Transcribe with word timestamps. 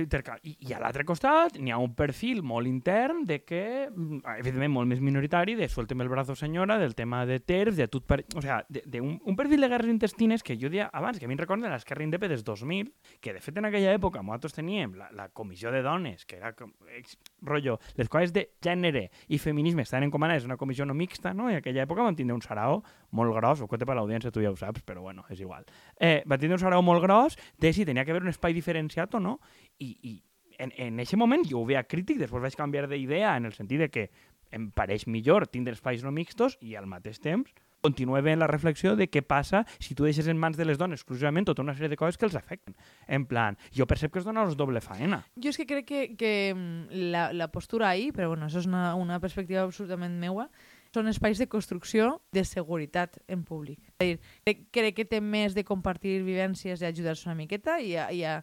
interca- 0.00 0.38
I, 0.42 0.56
I 0.68 0.72
a 0.72 0.80
l'altre 0.80 1.04
costat 1.04 1.58
n'hi 1.60 1.70
ha 1.72 1.78
un 1.78 1.94
perfil 1.94 2.42
molt 2.42 2.66
intern 2.66 3.24
de 3.28 3.42
que, 3.44 3.88
mm, 3.90 4.22
evidentment 4.38 4.72
molt 4.72 4.88
més 4.88 5.00
minoritari, 5.00 5.54
de 5.54 5.68
suelteme 5.68 6.02
el 6.04 6.08
brazo 6.08 6.34
senyora, 6.34 6.78
del 6.78 6.94
tema 6.94 7.26
de 7.26 7.40
TERF, 7.40 7.76
de 7.76 7.88
tot 7.88 8.06
per... 8.06 8.24
O 8.36 8.42
sea, 8.42 8.64
de, 8.68 8.82
de 8.86 9.00
un, 9.00 9.20
un 9.24 9.36
perfil 9.36 9.60
de 9.60 9.68
guerres 9.68 9.90
intestines 9.90 10.42
que 10.42 10.56
jo 10.60 10.70
dia 10.70 10.88
abans, 10.92 11.18
que 11.18 11.26
a 11.26 11.28
mi 11.28 11.34
em 11.34 11.40
recorda 11.40 11.68
l'Esquerra 11.70 12.04
Indepe 12.04 12.28
des 12.28 12.44
2000, 12.44 12.92
que 13.20 13.32
de 13.34 13.40
fet 13.40 13.56
en 13.58 13.66
aquella 13.68 13.92
època 13.94 14.22
nosaltres 14.22 14.54
teníem 14.54 14.94
la, 14.96 15.10
la 15.12 15.28
comissió 15.28 15.70
de 15.70 15.82
dones, 15.82 16.24
que 16.26 16.36
era 16.36 16.52
com, 16.54 16.72
ex, 16.96 17.18
rotllo, 17.42 17.78
les 17.96 18.08
coses 18.08 18.32
de 18.32 18.48
gènere 18.62 19.10
i 19.28 19.38
feminisme 19.38 19.82
estaven 19.82 20.08
encomanades 20.08 20.44
una 20.44 20.56
comissió 20.56 20.86
no 20.86 20.94
mixta, 20.94 21.34
no? 21.34 21.50
I 21.50 21.58
en 21.58 21.62
aquella 21.62 21.84
època 21.84 22.02
van 22.02 22.16
tindre 22.16 22.34
un 22.34 22.42
sarao 22.42 22.82
molt 23.12 23.34
gros, 23.36 23.60
ho 23.60 23.68
conté 23.68 23.84
per 23.84 23.96
l'audiència, 23.98 24.32
tu 24.32 24.40
ja 24.40 24.50
ho 24.50 24.56
saps, 24.56 24.82
però 24.82 25.02
bueno, 25.02 25.24
és 25.28 25.40
igual. 25.40 25.66
Eh, 26.00 26.22
van 26.24 26.40
tindre 26.40 26.56
un 26.56 26.62
sarao 26.64 26.82
molt 26.82 27.02
gros 27.04 27.36
de 27.58 27.72
si 27.72 27.84
tenia 27.84 28.04
que 28.04 28.10
haver 28.14 28.22
un 28.22 28.32
espai 28.32 28.54
diferenciat 28.56 29.14
o 29.14 29.20
no, 29.20 29.38
i, 29.82 29.88
i 30.02 30.14
en, 30.62 30.72
en 30.76 31.02
aquest 31.02 31.18
moment 31.20 31.44
jo 31.48 31.62
ho 31.62 31.66
veia 31.68 31.82
crític, 31.88 32.20
després 32.22 32.44
vaig 32.44 32.56
canviar 32.58 32.86
d'idea 32.90 33.34
en 33.36 33.50
el 33.50 33.56
sentit 33.56 33.82
de 33.82 33.90
que 33.90 34.08
em 34.52 34.70
pareix 34.70 35.06
millor 35.08 35.48
tindre 35.48 35.74
espais 35.74 36.04
no 36.04 36.12
mixtos 36.14 36.58
i 36.60 36.76
al 36.76 36.86
mateix 36.86 37.20
temps 37.24 37.52
continua 37.82 38.20
veient 38.22 38.38
la 38.38 38.46
reflexió 38.46 38.94
de 38.96 39.08
què 39.10 39.24
passa 39.26 39.64
si 39.82 39.96
tu 39.98 40.06
deixes 40.06 40.28
en 40.30 40.38
mans 40.38 40.56
de 40.56 40.64
les 40.64 40.78
dones 40.78 41.00
exclusivament 41.00 41.48
tota 41.48 41.64
una 41.64 41.74
sèrie 41.74 41.90
de 41.90 41.98
coses 41.98 42.16
que 42.16 42.28
els 42.28 42.36
afecten. 42.38 42.76
En 43.10 43.26
plan, 43.26 43.58
jo 43.74 43.88
percep 43.90 44.12
que 44.14 44.22
dona 44.22 44.46
doble 44.54 44.80
faena. 44.80 45.24
Jo 45.34 45.50
és 45.50 45.58
que 45.58 45.66
crec 45.66 45.88
que, 45.88 46.02
que 46.20 46.32
mm, 46.54 47.08
la, 47.10 47.24
la 47.34 47.50
postura 47.50 47.90
ahir, 47.90 48.12
però 48.14 48.30
bueno, 48.30 48.46
això 48.46 48.62
és 48.62 48.70
una, 48.70 48.92
una 48.94 49.18
perspectiva 49.20 49.66
absolutament 49.66 50.14
meua, 50.20 50.46
són 50.94 51.08
espais 51.08 51.40
de 51.40 51.48
construcció 51.50 52.20
de 52.36 52.44
seguretat 52.46 53.18
en 53.26 53.42
públic. 53.48 53.80
És 53.98 53.98
a 53.98 54.08
dir, 54.12 54.18
crec, 54.46 54.64
crec 54.78 54.98
que 55.00 55.08
té 55.08 55.22
més 55.24 55.56
de 55.58 55.66
compartir 55.66 56.20
vivències 56.22 56.82
i 56.82 56.86
ajudar-se 56.86 57.26
una 57.30 57.38
miqueta 57.38 57.80
i 57.80 57.96
a, 57.96 58.10
i 58.12 58.22
a, 58.28 58.42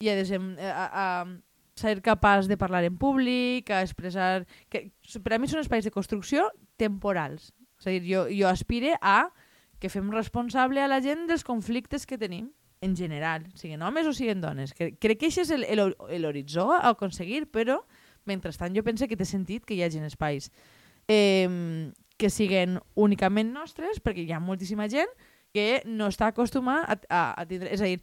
i 0.00 0.08
a, 0.08 0.16
desem, 0.16 0.54
a, 0.64 0.86
a 0.88 1.06
ser 1.78 2.00
capaç 2.04 2.48
de 2.48 2.56
parlar 2.60 2.84
en 2.88 2.96
públic, 2.98 3.70
a 3.70 3.82
expressar... 3.84 4.46
Que, 4.72 4.88
per 5.22 5.36
a 5.36 5.40
mi 5.40 5.48
són 5.50 5.62
espais 5.62 5.86
de 5.86 5.92
construcció 5.94 6.48
temporals. 6.80 7.52
És 7.80 7.86
a 7.88 7.94
dir, 7.94 8.02
jo, 8.08 8.24
jo 8.32 8.48
aspire 8.48 8.96
a 9.00 9.30
que 9.80 9.92
fem 9.92 10.10
responsable 10.12 10.82
a 10.82 10.88
la 10.90 11.00
gent 11.04 11.26
dels 11.28 11.44
conflictes 11.44 12.04
que 12.08 12.20
tenim 12.20 12.50
en 12.80 12.96
general, 12.96 13.44
siguin 13.60 13.82
homes 13.84 14.06
o 14.08 14.12
siguin 14.16 14.40
dones. 14.40 14.72
Que, 14.76 14.94
crec 14.96 15.20
que 15.20 15.28
aquest 15.28 15.52
és 15.52 16.20
l'horitzó 16.20 16.70
a 16.72 16.86
aconseguir, 16.92 17.46
però 17.52 17.82
mentrestant 18.28 18.76
jo 18.76 18.84
penso 18.84 19.08
que 19.08 19.18
té 19.20 19.26
sentit 19.28 19.66
que 19.68 19.76
hi 19.76 19.82
hagi 19.84 20.00
espais 20.04 20.50
eh, 21.08 21.92
que 22.16 22.30
siguen 22.32 22.78
únicament 22.94 23.52
nostres, 23.52 24.00
perquè 24.00 24.24
hi 24.24 24.32
ha 24.32 24.40
moltíssima 24.40 24.88
gent 24.92 25.12
que 25.52 25.82
no 25.84 26.08
està 26.08 26.30
acostumada 26.30 26.84
a, 26.86 26.96
a, 27.08 27.22
a 27.42 27.46
tindre... 27.48 27.72
És 27.74 27.80
a 27.82 27.88
dir, 27.88 28.00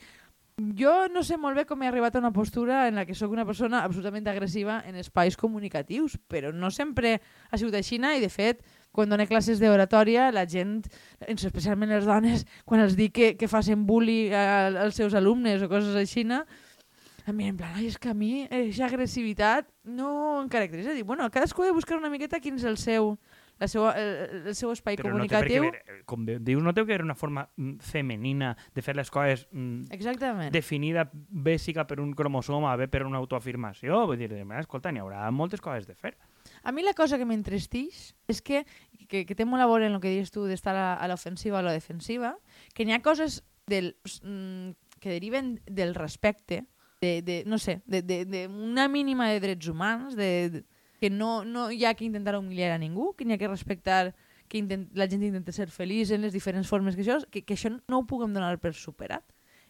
jo 0.58 1.08
no 1.13 1.22
sé 1.22 1.38
molt 1.38 1.58
bé 1.58 1.66
com 1.69 1.83
he 1.83 1.88
arribat 1.88 2.16
a 2.16 2.19
una 2.19 2.31
postura 2.33 2.88
en 2.88 2.95
la 2.97 3.05
que 3.05 3.13
sóc 3.13 3.31
una 3.31 3.45
persona 3.45 3.83
absolutament 3.86 4.25
agressiva 4.27 4.80
en 4.89 4.95
espais 4.97 5.38
comunicatius, 5.38 6.17
però 6.27 6.49
no 6.53 6.72
sempre 6.72 7.19
ha 7.52 7.58
sigut 7.58 7.75
així 7.77 7.97
i 7.97 8.22
de 8.22 8.30
fet 8.30 8.64
quan 8.91 9.09
dono 9.09 9.27
classes 9.27 9.59
d'oratòria, 9.59 10.31
la 10.31 10.47
gent, 10.47 10.81
especialment 11.27 11.89
les 11.89 12.05
dones, 12.05 12.45
quan 12.66 12.81
els 12.81 12.95
dic 12.97 13.14
que, 13.14 13.38
que 13.38 13.47
facin 13.47 13.86
bully 13.86 14.33
als 14.33 14.95
seus 14.95 15.14
alumnes 15.14 15.61
o 15.61 15.69
coses 15.69 15.95
així, 15.95 16.25
a 16.25 17.33
mi 17.33 17.47
en 17.47 17.58
plan, 17.58 17.75
ai, 17.75 17.86
és 17.88 17.97
que 17.99 18.09
a 18.09 18.16
mi 18.16 18.47
aquesta 18.47 18.88
agressivitat 18.88 19.67
no 19.83 20.42
em 20.42 20.47
caracteritza. 20.49 20.94
Dic, 20.95 21.05
bueno, 21.05 21.30
cadascú 21.30 21.61
ha 21.61 21.66
de 21.67 21.75
buscar 21.75 21.97
una 21.97 22.09
miqueta 22.09 22.39
quin 22.39 22.55
és 22.55 22.64
el 22.64 22.77
seu, 22.77 23.17
la 23.59 23.67
seva, 23.67 23.94
el, 23.97 24.47
el 24.47 24.55
seu 24.55 24.72
espai 24.73 24.97
Però 25.00 25.09
comunicatiu. 25.09 25.66
No 25.66 25.72
té 25.72 25.81
veure, 25.81 26.03
com 26.09 26.25
dius, 26.27 26.63
no 26.63 26.73
té 26.75 26.83
que 26.86 26.94
haver 26.94 27.05
una 27.05 27.17
forma 27.17 27.47
mm, 27.55 27.80
femenina 27.83 28.53
de 28.75 28.83
fer 28.86 28.95
les 28.97 29.11
coses 29.14 29.47
mm, 29.52 29.89
Exactament. 29.98 30.54
definida 30.54 31.08
bàsica 31.14 31.87
per 31.89 31.99
un 32.04 32.14
cromosoma, 32.17 32.76
bé 32.80 32.89
per 32.92 33.04
una 33.08 33.21
autoafirmació. 33.21 34.05
Vull 34.09 34.21
dir, 34.21 34.32
escolta, 34.61 34.93
n'hi 34.93 35.04
haurà 35.04 35.26
moltes 35.32 35.64
coses 35.64 35.89
de 35.89 35.98
fer. 35.98 36.15
A 36.64 36.71
mi 36.71 36.83
la 36.86 36.95
cosa 36.95 37.17
que 37.17 37.27
m'entristix 37.27 38.14
és 38.30 38.42
que, 38.42 38.64
que, 39.08 39.26
que 39.26 39.36
té 39.36 39.45
molt 39.45 39.64
a 39.64 39.67
veure 39.67 39.89
en 39.89 39.98
el 39.98 40.03
que 40.03 40.14
dius 40.14 40.32
tu 40.32 40.45
d'estar 40.48 40.76
a, 40.77 40.89
a 40.95 41.09
l'ofensiva 41.11 41.58
o 41.58 41.61
a 41.61 41.67
la 41.67 41.76
defensiva, 41.76 42.37
que 42.73 42.86
n'hi 42.86 42.95
ha 42.95 43.03
coses 43.03 43.42
del, 43.67 43.95
mm, 44.23 44.99
que 44.99 45.09
deriven 45.09 45.58
del 45.65 45.95
respecte, 45.95 46.65
de, 47.02 47.21
de 47.21 47.43
no 47.45 47.59
sé, 47.59 47.82
de, 47.86 48.02
de, 48.02 48.26
de 48.26 48.48
una 48.48 48.87
mínima 48.87 49.30
de 49.30 49.39
drets 49.39 49.67
humans, 49.67 50.15
de, 50.15 50.49
de, 50.49 50.64
que 50.99 51.09
no, 51.09 51.45
no 51.45 51.69
hi 51.71 51.85
ha 51.85 51.93
que 51.93 52.05
intentar 52.05 52.37
humiliar 52.37 52.71
a 52.73 52.81
ningú, 52.81 53.13
que 53.15 53.25
n'hi 53.25 53.35
ha 53.35 53.41
que 53.41 53.49
respectar 53.52 54.15
que 54.47 54.58
intent, 54.58 54.87
la 54.95 55.08
gent 55.11 55.23
intenta 55.27 55.52
ser 55.52 55.67
feliç 55.71 56.11
en 56.15 56.23
les 56.23 56.33
diferents 56.33 56.67
formes 56.67 56.95
que 56.95 57.03
això, 57.03 57.19
que, 57.31 57.43
que 57.43 57.55
això 57.58 57.71
no 57.75 57.99
ho 57.99 58.08
puguem 58.08 58.33
donar 58.33 58.55
per 58.63 58.73
superat. 58.73 59.25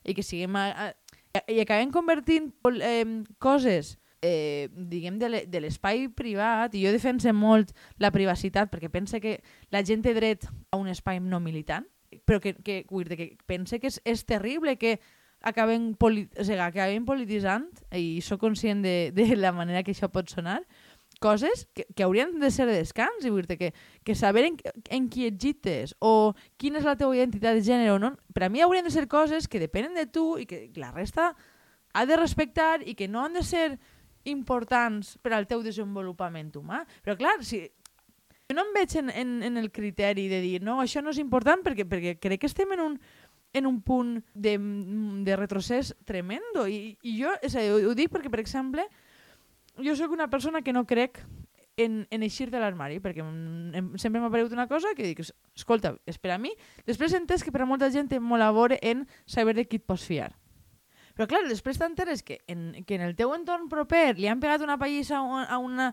I 0.05 0.13
que 0.13 0.23
siguem 0.23 0.55
a, 0.55 0.67
a, 0.85 1.41
i 1.49 1.59
acabem 1.59 1.91
convertint 1.91 2.51
eh, 2.85 3.23
coses 3.41 3.97
eh, 4.21 4.69
diguem, 4.71 5.19
de 5.19 5.61
l'espai 5.61 6.07
privat, 6.09 6.75
i 6.75 6.85
jo 6.85 6.93
defense 6.93 7.31
molt 7.33 7.73
la 8.01 8.11
privacitat 8.13 8.71
perquè 8.71 8.89
pense 8.93 9.21
que 9.21 9.39
la 9.73 9.83
gent 9.85 10.05
té 10.05 10.13
dret 10.17 10.47
a 10.71 10.79
un 10.79 10.89
espai 10.91 11.19
no 11.19 11.41
militant, 11.43 11.87
però 12.25 12.39
que, 12.41 12.55
que, 12.63 12.83
dir, 12.87 13.17
que 13.17 13.29
pense 13.45 13.79
que 13.79 13.89
és, 13.91 14.01
és 14.05 14.25
terrible 14.25 14.77
que 14.77 14.97
acabem, 15.41 15.91
poli 15.93 16.25
o 16.37 16.43
sigui, 16.43 16.61
acabem 16.63 17.05
polititzant, 17.05 17.67
i 17.93 18.21
sóc 18.25 18.41
conscient 18.41 18.81
de, 18.85 19.11
de 19.13 19.35
la 19.37 19.53
manera 19.53 19.83
que 19.83 19.93
això 19.93 20.09
pot 20.09 20.29
sonar, 20.33 20.61
coses 21.19 21.67
que, 21.73 21.85
que 21.95 22.03
haurien 22.03 22.39
de 22.39 22.51
ser 22.51 22.67
de 22.69 22.77
descans 22.77 23.25
i 23.25 23.31
dir 23.31 23.57
que, 23.57 23.73
que 24.03 24.15
saber 24.15 24.45
en, 24.45 24.57
en 24.89 25.09
qui 25.09 25.27
egites 25.27 25.95
o 25.99 26.33
quina 26.57 26.79
és 26.79 26.87
la 26.87 26.97
teva 26.97 27.15
identitat 27.15 27.57
de 27.57 27.65
gènere 27.65 27.93
o 27.95 27.99
no, 27.99 28.15
per 28.33 28.47
a 28.47 28.49
mi 28.49 28.61
haurien 28.61 28.85
de 28.85 28.93
ser 28.93 29.07
coses 29.07 29.47
que 29.47 29.59
depenen 29.59 29.95
de 29.95 30.05
tu 30.05 30.37
i 30.37 30.45
que 30.45 30.71
la 30.75 30.91
resta 30.91 31.35
ha 31.93 32.05
de 32.05 32.17
respectar 32.17 32.81
i 32.85 32.95
que 32.95 33.07
no 33.07 33.23
han 33.25 33.33
de 33.33 33.43
ser 33.43 33.79
importants 34.27 35.15
per 35.23 35.33
al 35.33 35.47
teu 35.47 35.63
desenvolupament 35.63 36.51
humà. 36.59 36.83
Però 37.03 37.15
clar, 37.17 37.39
si, 37.47 37.63
jo 38.47 38.55
no 38.55 38.63
em 38.67 38.75
veig 38.75 38.93
en, 38.99 39.09
en, 39.09 39.31
en 39.43 39.57
el 39.57 39.71
criteri 39.71 40.27
de 40.31 40.41
dir 40.43 40.59
no, 40.63 40.77
això 40.83 41.01
no 41.03 41.11
és 41.15 41.21
important 41.23 41.63
perquè, 41.65 41.87
perquè 41.87 42.17
crec 42.21 42.43
que 42.43 42.51
estem 42.51 42.71
en 42.75 42.83
un, 42.83 42.99
en 43.57 43.67
un 43.67 43.81
punt 43.81 44.17
de, 44.33 44.57
de 45.25 45.35
retrocés 45.35 45.95
tremendo. 46.05 46.67
I, 46.67 46.97
i 47.03 47.17
jo 47.19 47.33
és 47.41 47.55
a 47.55 47.63
dir, 47.63 47.73
ho, 47.73 47.81
ho 47.91 47.97
dic 47.97 48.11
perquè, 48.13 48.31
per 48.31 48.43
exemple, 48.43 48.85
jo 49.83 49.95
sóc 49.95 50.11
una 50.11 50.29
persona 50.29 50.61
que 50.61 50.73
no 50.73 50.85
crec 50.85 51.21
en, 51.77 52.07
en 52.09 52.25
eixir 52.25 52.49
de 52.49 52.59
l'armari, 52.59 52.97
perquè 52.99 53.21
em, 53.21 53.93
sempre 54.01 54.19
m'ha 54.19 54.31
paregut 54.33 54.55
una 54.55 54.67
cosa 54.67 54.95
que 54.97 55.05
dic, 55.05 55.21
escolta, 55.55 55.93
és 56.09 56.17
per 56.17 56.33
a 56.33 56.39
mi. 56.41 56.51
Després 56.89 57.13
entès 57.13 57.45
que 57.45 57.53
per 57.53 57.63
a 57.63 57.69
molta 57.69 57.91
gent 57.93 58.09
té 58.09 58.19
molt 58.19 58.43
a 58.43 58.51
veure 58.51 58.81
en 58.81 59.05
saber 59.29 59.53
de 59.55 59.67
qui 59.69 59.79
et 59.79 59.85
pots 59.85 60.05
fiar. 60.09 60.31
Però 61.17 61.25
clar, 61.29 61.45
després 61.49 61.79
t'enteres 61.81 62.21
que, 62.25 62.41
en, 62.49 62.83
que 62.85 62.97
en 62.97 63.05
el 63.05 63.15
teu 63.17 63.31
entorn 63.33 63.69
proper 63.69 64.17
li 64.17 64.27
han 64.29 64.41
pegat 64.41 64.61
una 64.65 64.77
pallissa 64.77 65.17
a 65.21 65.57
una, 65.57 65.87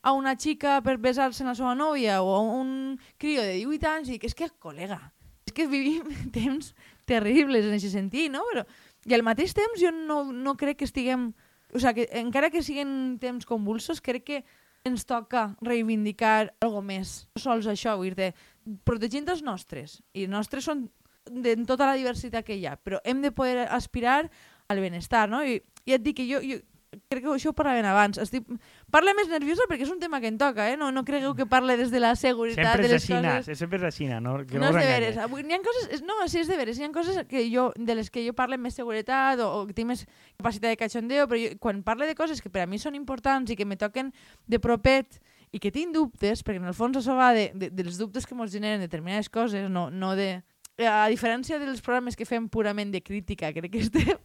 a 0.00 0.12
una 0.16 0.36
xica 0.40 0.78
per 0.84 0.96
besar-se 1.00 1.44
la 1.44 1.56
seva 1.56 1.74
nòvia 1.76 2.22
o 2.24 2.32
a 2.36 2.40
un 2.60 2.96
crio 3.20 3.42
de 3.44 3.58
18 3.58 3.90
anys 3.90 4.08
i 4.08 4.16
dic, 4.16 4.28
és 4.30 4.36
que, 4.36 4.48
col·lega, 4.60 5.00
és 5.48 5.56
que 5.56 5.68
vivim 5.68 6.08
temps 6.36 6.72
terribles 7.08 7.68
en 7.68 7.76
aquest 7.76 7.96
sentit, 7.96 8.32
no? 8.32 8.44
Però, 8.52 8.64
I 9.08 9.16
al 9.16 9.24
mateix 9.24 9.52
temps 9.56 9.80
jo 9.80 9.92
no, 9.92 10.26
no 10.32 10.56
crec 10.60 10.80
que 10.80 10.88
estiguem... 10.88 11.32
O 11.74 11.80
sigui, 11.80 12.06
que 12.06 12.20
encara 12.20 12.50
que 12.50 12.62
siguin 12.62 13.18
temps 13.22 13.46
convulsos, 13.46 14.00
crec 14.00 14.24
que 14.26 14.40
ens 14.84 15.04
toca 15.04 15.50
reivindicar 15.60 16.54
algo 16.64 16.80
més. 16.82 17.26
No 17.36 17.42
sols 17.42 17.68
això, 17.68 17.96
vull 18.00 18.16
dir 18.16 18.32
protegint 18.86 19.28
els 19.28 19.44
nostres. 19.44 20.00
I 20.14 20.24
els 20.26 20.32
nostres 20.32 20.66
són 20.66 20.88
de 21.30 21.54
tota 21.68 21.90
la 21.90 21.98
diversitat 21.98 22.46
que 22.46 22.56
hi 22.56 22.66
ha, 22.66 22.76
però 22.80 23.00
hem 23.04 23.20
de 23.22 23.32
poder 23.32 23.68
aspirar 23.68 24.24
al 24.70 24.80
benestar, 24.80 25.28
no? 25.28 25.42
I, 25.44 25.60
i 25.84 25.94
et 25.94 26.02
dic 26.02 26.20
que 26.20 26.26
jo, 26.28 26.40
jo 26.42 26.60
crec 26.90 27.22
que 27.22 27.30
això 27.30 27.52
ho 27.52 27.56
parlàvem 27.56 27.86
abans. 27.86 28.18
Estic... 28.22 28.46
Parla 28.90 29.12
més 29.14 29.28
nerviosa 29.30 29.66
perquè 29.70 29.86
és 29.86 29.92
un 29.92 30.00
tema 30.02 30.20
que 30.22 30.30
em 30.30 30.38
toca, 30.38 30.66
eh? 30.72 30.76
No, 30.78 30.90
no 30.94 31.04
cregueu 31.06 31.36
que 31.38 31.46
parle 31.46 31.76
des 31.78 31.92
de 31.94 32.00
la 32.02 32.16
seguretat 32.18 32.66
sempre 32.66 32.86
de 32.86 32.92
les 32.92 33.04
aixina, 33.04 33.34
coses. 33.38 33.58
Sempre 33.60 33.78
és 33.78 33.86
així, 33.86 34.08
no? 34.10 34.34
Que 34.46 34.58
no 34.58 34.66
no 34.66 34.70
és 34.72 34.78
de 34.78 34.90
veres. 34.90 35.20
Avui, 35.22 35.44
N'hi 35.46 35.54
ha 35.54 35.60
coses... 35.62 36.02
No, 36.06 36.18
sí, 36.26 36.42
és 36.42 36.50
de 36.50 36.58
veres. 36.58 36.80
Hi 36.80 36.88
ha 36.88 36.92
coses 36.94 37.22
que 37.30 37.46
jo, 37.52 37.70
de 37.76 37.98
les 37.98 38.10
que 38.10 38.24
jo 38.26 38.34
parlo 38.34 38.58
amb 38.58 38.66
més 38.66 38.78
seguretat 38.78 39.42
o, 39.44 39.50
o 39.60 39.66
que 39.68 39.76
tinc 39.76 39.92
més 39.92 40.06
capacitat 40.40 40.72
de 40.72 40.80
cachondeo, 40.80 41.28
però 41.30 41.42
jo, 41.44 41.54
quan 41.62 41.84
parlo 41.86 42.10
de 42.10 42.18
coses 42.18 42.42
que 42.42 42.50
per 42.50 42.64
a 42.66 42.70
mi 42.70 42.82
són 42.82 42.98
importants 42.98 43.54
i 43.54 43.58
que 43.58 43.68
me 43.68 43.78
toquen 43.78 44.10
de 44.50 44.58
propet 44.62 45.20
i 45.54 45.62
que 45.62 45.70
tinc 45.74 45.94
dubtes, 45.94 46.42
perquè 46.46 46.62
en 46.62 46.70
el 46.70 46.78
fons 46.78 46.98
això 46.98 47.14
va 47.18 47.32
de, 47.34 47.50
de, 47.54 47.70
dels 47.74 47.98
dubtes 47.98 48.26
que 48.26 48.34
ens 48.34 48.54
generen 48.54 48.82
determinades 48.82 49.30
coses, 49.30 49.70
no, 49.70 49.88
no 49.90 50.14
de, 50.18 50.42
a 50.88 51.08
diferència 51.12 51.58
dels 51.60 51.82
programes 51.84 52.16
que 52.16 52.26
fem 52.28 52.48
purament 52.48 52.92
de 52.92 53.02
crítica, 53.02 53.52
crec 53.56 53.72
que 53.72 53.84
este... 53.84 54.18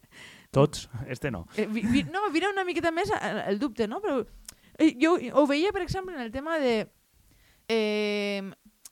Tots, 0.55 0.89
este 1.11 1.31
no. 1.31 1.45
Eh, 1.57 1.67
vi, 1.67 1.83
vi, 1.83 2.03
no, 2.11 2.29
vira 2.31 2.51
una 2.51 2.63
miqueta 2.67 2.93
més 2.95 3.11
el 3.47 3.59
dubte, 3.59 3.89
no? 3.91 3.99
Però 4.03 4.21
eh, 4.77 4.93
jo 5.01 5.17
ho 5.17 5.47
veia, 5.49 5.73
per 5.75 5.83
exemple, 5.83 6.15
en 6.15 6.21
el 6.23 6.31
tema 6.31 6.59
de, 6.59 6.87
eh, 7.67 8.43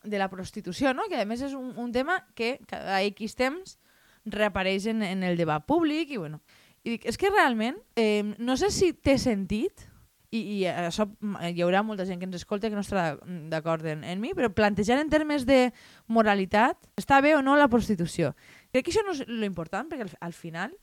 de 0.03 0.19
la 0.19 0.29
prostitució, 0.29 0.93
no? 0.93 1.07
Que 1.09 1.21
a 1.21 1.29
més 1.29 1.45
és 1.45 1.55
un, 1.55 1.71
un 1.79 1.93
tema 1.95 2.19
que 2.35 2.57
cada 2.67 2.99
X 3.13 3.37
temps 3.39 3.77
reapareix 4.25 4.87
en, 4.91 5.03
en 5.03 5.23
el 5.23 5.39
debat 5.39 5.63
públic 5.65 6.11
i 6.11 6.19
bueno. 6.19 6.41
I 6.83 6.97
dic, 6.97 7.05
és 7.07 7.15
que 7.15 7.31
realment, 7.31 7.77
eh, 7.95 8.35
no 8.43 8.57
sé 8.59 8.67
si 8.75 8.91
té 8.91 9.15
sentit, 9.21 9.85
i, 10.33 10.41
i 10.55 10.57
això 10.67 11.05
hi 11.49 11.61
haurà 11.61 11.83
molta 11.85 12.07
gent 12.09 12.21
que 12.21 12.27
ens 12.29 12.39
escolta 12.39 12.71
que 12.71 12.77
no 12.77 12.83
estarà 12.85 13.19
d'acord 13.51 13.85
en, 13.89 14.03
en 14.07 14.21
mi, 14.21 14.33
però 14.37 14.49
plantejar 14.53 14.97
en 15.01 15.11
termes 15.13 15.45
de 15.49 15.67
moralitat, 16.07 16.89
està 16.99 17.21
bé 17.21 17.35
o 17.37 17.43
no 17.45 17.57
la 17.59 17.69
prostitució. 17.69 18.33
Crec 18.73 18.87
que 18.87 18.95
això 18.95 19.05
no 19.05 19.13
és 19.13 19.23
l'important, 19.29 19.91
perquè 19.91 20.07
al, 20.07 20.17
al 20.29 20.35
final 20.37 20.73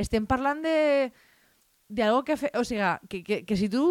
estem 0.00 0.28
parlant 0.30 0.62
de 0.64 0.78
de 1.90 2.04
algo 2.04 2.22
que, 2.22 2.36
fe, 2.38 2.52
o 2.54 2.62
sigui, 2.62 2.86
que, 3.10 3.24
que, 3.26 3.44
que 3.44 3.56
si 3.58 3.68
tu, 3.68 3.82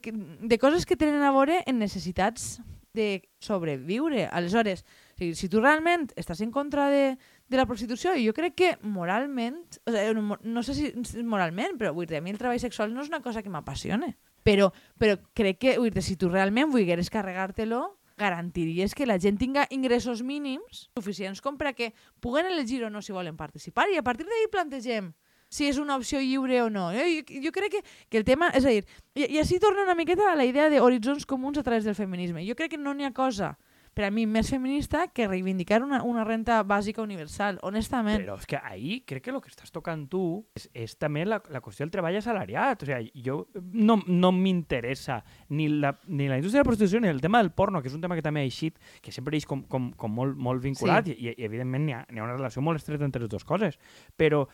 que, 0.00 0.12
de 0.14 0.58
coses 0.62 0.86
que 0.86 0.96
tenen 0.96 1.24
a 1.26 1.32
veure 1.34 1.58
en 1.66 1.80
necessitats 1.82 2.60
de 2.94 3.26
sobreviure. 3.42 4.28
Aleshores, 4.30 4.84
si, 5.18 5.32
si 5.34 5.50
tu 5.50 5.58
realment 5.60 6.06
estàs 6.14 6.40
en 6.46 6.52
contra 6.54 6.86
de, 6.94 7.18
de 7.18 7.58
la 7.58 7.66
prostitució, 7.66 8.14
jo 8.22 8.32
crec 8.36 8.54
que 8.54 8.70
moralment, 8.86 9.58
o 9.82 9.90
sigui, 9.90 10.14
no, 10.14 10.38
no 10.38 10.62
sé 10.62 10.78
si 10.78 10.92
moralment, 11.26 11.74
però 11.82 11.90
vull 11.96 12.06
dir, 12.06 12.20
a 12.20 12.22
mi 12.22 12.30
el 12.30 12.38
treball 12.38 12.62
sexual 12.62 12.94
no 12.94 13.02
és 13.02 13.10
una 13.10 13.24
cosa 13.26 13.42
que 13.42 13.50
m'apassione. 13.50 14.14
Però, 14.48 14.70
però 14.96 15.18
crec 15.36 15.58
que, 15.60 15.76
dir, 15.76 16.02
si 16.02 16.16
tu 16.16 16.30
realment 16.32 16.72
volgueres 16.72 17.10
carregar-te-lo, 17.12 17.98
garantiries 18.18 18.94
que 18.96 19.06
la 19.06 19.18
gent 19.20 19.36
tinga 19.38 19.66
ingressos 19.70 20.24
mínims 20.24 20.88
suficients 20.96 21.42
com 21.44 21.58
per 21.60 21.68
a 21.70 21.72
que 21.76 21.92
puguen 22.24 22.48
elegir 22.48 22.80
o 22.82 22.90
no 22.90 23.02
si 23.04 23.12
volen 23.14 23.36
participar 23.36 23.86
i 23.92 23.98
a 24.00 24.02
partir 24.02 24.26
d'ahir 24.26 24.48
plantegem 24.50 25.12
si 25.52 25.68
és 25.68 25.78
una 25.78 25.96
opció 25.96 26.20
lliure 26.20 26.62
o 26.64 26.68
no. 26.68 26.88
Jo, 26.92 27.04
jo 27.44 27.52
crec 27.52 27.78
que, 27.78 27.82
que 28.08 28.18
el 28.20 28.24
tema... 28.24 28.50
És 28.56 28.66
a 28.68 28.72
dir, 28.72 28.82
i, 29.14 29.28
i 29.36 29.38
així 29.40 29.60
torna 29.60 29.84
una 29.84 29.96
miqueta 29.96 30.32
a 30.32 30.36
la 30.36 30.44
idea 30.48 30.68
d'horitzons 30.72 31.24
comuns 31.28 31.60
a 31.60 31.64
través 31.64 31.84
del 31.88 31.96
feminisme. 31.96 32.44
Jo 32.44 32.56
crec 32.56 32.74
que 32.74 32.80
no 32.80 32.92
n'hi 32.92 33.08
ha 33.08 33.14
cosa 33.16 33.54
per 33.94 34.06
a 34.08 34.10
mi 34.14 34.24
més 34.28 34.50
feminista 34.52 35.06
que 35.14 35.28
reivindicar 35.28 35.80
una, 35.84 36.00
una 36.06 36.24
renta 36.26 36.60
bàsica 36.66 37.02
universal, 37.02 37.58
honestament. 37.66 38.22
Però 38.24 38.38
és 38.38 38.46
que 38.48 38.60
ahí 38.62 39.00
crec 39.08 39.26
que 39.26 39.34
el 39.34 39.40
que 39.44 39.52
estàs 39.52 39.72
tocant 39.74 40.06
tu 40.10 40.22
és, 40.58 40.68
és 40.74 40.96
també 41.00 41.24
la, 41.26 41.40
la 41.52 41.62
qüestió 41.64 41.86
del 41.86 41.92
treball 41.94 42.18
assalariat. 42.20 42.84
O 42.84 42.88
sigui, 42.88 43.24
jo 43.24 43.40
no, 43.72 43.98
no 44.06 44.32
m'interessa 44.34 45.20
ni 45.50 45.68
la, 45.68 45.94
ni 46.06 46.28
la 46.30 46.38
indústria 46.40 46.62
de 46.62 46.66
la 46.66 46.70
prostitució 46.70 47.02
ni 47.02 47.10
el 47.12 47.22
tema 47.24 47.42
del 47.42 47.52
porno, 47.52 47.82
que 47.82 47.90
és 47.90 47.98
un 47.98 48.04
tema 48.04 48.18
que 48.18 48.24
també 48.24 48.44
ha 48.44 48.48
eixit, 48.48 48.78
que 49.02 49.14
sempre 49.14 49.36
és 49.38 49.46
com, 49.48 49.64
com, 49.70 49.90
com 49.98 50.14
molt, 50.14 50.38
molt 50.38 50.64
vinculat 50.64 51.10
sí. 51.10 51.16
i, 51.18 51.32
i, 51.32 51.44
evidentment 51.48 51.86
n'hi 51.86 51.98
ha, 51.98 52.04
ha 52.06 52.24
una 52.24 52.36
relació 52.36 52.64
molt 52.64 52.80
estreta 52.80 53.06
entre 53.06 53.24
les 53.24 53.32
dues 53.32 53.46
coses. 53.48 53.78
Però 54.18 54.44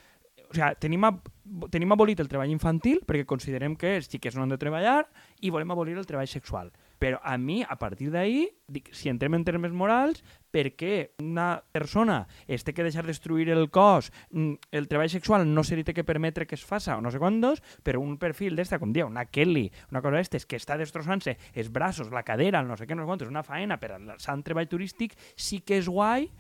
o 0.44 0.54
sigui, 0.54 0.70
tenim, 0.80 1.04
a, 1.06 1.12
tenim 1.72 1.94
abolit 1.94 2.20
el 2.22 2.30
treball 2.30 2.52
infantil 2.52 3.02
perquè 3.06 3.26
considerem 3.28 3.76
que 3.80 3.96
els 3.98 4.08
xiques 4.10 4.36
no 4.36 4.44
han 4.44 4.52
de 4.52 4.60
treballar 4.60 5.04
i 5.42 5.52
volem 5.54 5.72
abolir 5.74 5.96
el 5.98 6.06
treball 6.08 6.30
sexual. 6.30 6.72
Però 7.04 7.18
a 7.20 7.36
mi, 7.36 7.58
a 7.60 7.76
partir 7.76 8.08
d'ahir, 8.08 8.46
si 8.96 9.10
entrem 9.12 9.34
en 9.36 9.42
termes 9.44 9.74
morals, 9.76 10.22
per 10.48 10.70
què 10.72 11.10
una 11.20 11.58
persona 11.74 12.22
es 12.48 12.64
té 12.64 12.72
que 12.72 12.86
deixar 12.86 13.02
destruir 13.04 13.50
el 13.52 13.66
cos, 13.68 14.08
mm, 14.30 14.70
el 14.72 14.88
treball 14.88 15.10
sexual 15.12 15.44
no 15.44 15.66
se 15.68 15.76
li 15.76 15.84
té 15.84 15.92
que 15.92 16.06
permetre 16.08 16.46
que 16.48 16.56
es 16.56 16.64
faça 16.64 16.96
o 16.96 17.02
no 17.04 17.12
sé 17.12 17.20
quantos, 17.20 17.60
però 17.84 18.00
un 18.00 18.16
perfil 18.16 18.56
d'esta, 18.56 18.78
com 18.80 18.94
dia, 18.96 19.04
una 19.04 19.26
Kelly, 19.26 19.66
una 19.92 20.00
cosa 20.00 20.16
d'estes, 20.16 20.46
que 20.48 20.56
està 20.56 20.78
destrossant-se 20.80 21.36
els 21.52 21.68
braços, 21.68 22.08
la 22.08 22.24
cadera, 22.24 22.64
el 22.64 22.72
no 22.72 22.78
sé 22.80 22.86
què, 22.88 22.96
no 22.96 23.04
sé 23.04 23.12
quantos, 23.12 23.28
una 23.28 23.44
faena 23.44 23.76
per 23.76 23.92
al 23.98 24.14
sant 24.16 24.40
treball 24.42 24.70
turístic, 24.72 25.12
sí 25.36 25.60
que 25.60 25.76
és 25.76 25.92
guai, 25.92 26.30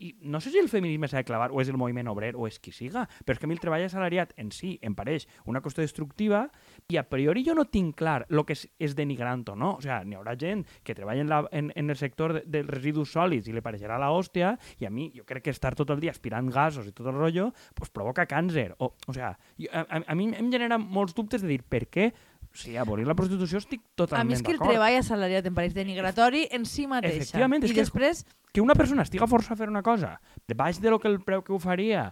i 0.00 0.14
no 0.22 0.40
sé 0.40 0.50
si 0.50 0.58
el 0.58 0.68
feminisme 0.68 1.08
s'ha 1.08 1.22
de 1.22 1.28
clavar 1.28 1.50
o 1.52 1.60
és 1.62 1.70
el 1.70 1.78
moviment 1.80 2.08
obrer 2.10 2.34
o 2.36 2.46
és 2.48 2.58
qui 2.62 2.72
siga, 2.74 3.06
però 3.24 3.36
és 3.36 3.40
que 3.40 3.46
a 3.46 3.50
mi 3.50 3.56
el 3.56 3.62
treball 3.62 3.84
assalariat 3.86 4.34
en 4.38 4.52
si 4.54 4.76
em 4.82 4.94
pareix 4.98 5.26
una 5.46 5.62
qüestió 5.64 5.82
destructiva 5.84 6.46
i 6.88 6.98
a 7.00 7.04
priori 7.08 7.44
jo 7.46 7.54
no 7.58 7.66
tinc 7.68 7.96
clar 7.98 8.24
el 8.28 8.44
que 8.46 8.56
és, 8.56 8.66
és 8.78 8.94
denigrant 8.98 9.44
o 9.52 9.56
no. 9.58 9.74
O 9.78 9.84
sigui, 9.84 9.98
n'hi 10.08 10.18
haurà 10.18 10.36
gent 10.38 10.64
que 10.84 10.96
treballa 10.96 11.24
en, 11.24 11.30
la, 11.30 11.42
en, 11.52 11.72
en 11.74 11.90
el 11.90 11.98
sector 11.98 12.38
de, 12.44 12.62
residus 12.68 13.12
sòlids 13.14 13.48
i 13.48 13.54
li 13.54 13.64
pareixerà 13.64 13.98
la 14.00 14.10
hòstia 14.14 14.54
i 14.78 14.88
a 14.88 14.92
mi 14.94 15.10
jo 15.14 15.26
crec 15.28 15.48
que 15.48 15.54
estar 15.54 15.74
tot 15.78 15.90
el 15.94 16.02
dia 16.02 16.14
aspirant 16.14 16.50
gasos 16.52 16.88
i 16.88 16.94
tot 16.94 17.10
el 17.10 17.18
rotllo 17.18 17.50
pues, 17.74 17.90
provoca 17.90 18.26
càncer. 18.30 18.72
O, 18.78 18.92
o 18.94 19.14
sigui, 19.14 19.68
a, 19.72 19.84
a, 19.84 20.02
a 20.06 20.18
mi 20.18 20.30
em 20.34 20.52
genera 20.52 20.78
molts 20.78 21.16
dubtes 21.16 21.44
de 21.44 21.50
dir 21.50 21.62
per 21.66 21.86
què 21.88 22.10
Sí, 22.58 22.74
abolir 22.76 23.06
la 23.06 23.14
prostitució 23.14 23.60
estic 23.62 23.84
totalment 23.94 24.08
d'acord. 24.08 24.26
A 24.26 24.28
mi 24.28 24.34
és 24.34 24.42
que 24.42 24.54
el 24.56 24.58
treball 24.58 24.96
assalariat 24.98 25.46
em 25.46 25.54
pareix 25.54 25.76
denigratori 25.76 26.48
en 26.56 26.64
si 26.66 26.88
mateixa. 26.90 27.22
Efectivament, 27.22 27.62
I 27.62 27.70
que, 27.70 27.84
després... 27.84 28.24
que 28.50 28.64
una 28.64 28.74
persona 28.74 29.04
estiga 29.06 29.28
força 29.30 29.54
a 29.54 29.58
fer 29.60 29.68
una 29.70 29.84
cosa 29.86 30.16
de 30.50 30.56
baix 30.58 30.80
de 30.82 30.90
lo 30.90 30.98
que 30.98 31.06
el 31.06 31.20
preu 31.22 31.44
que 31.46 31.54
ho 31.54 31.60
faria 31.62 32.08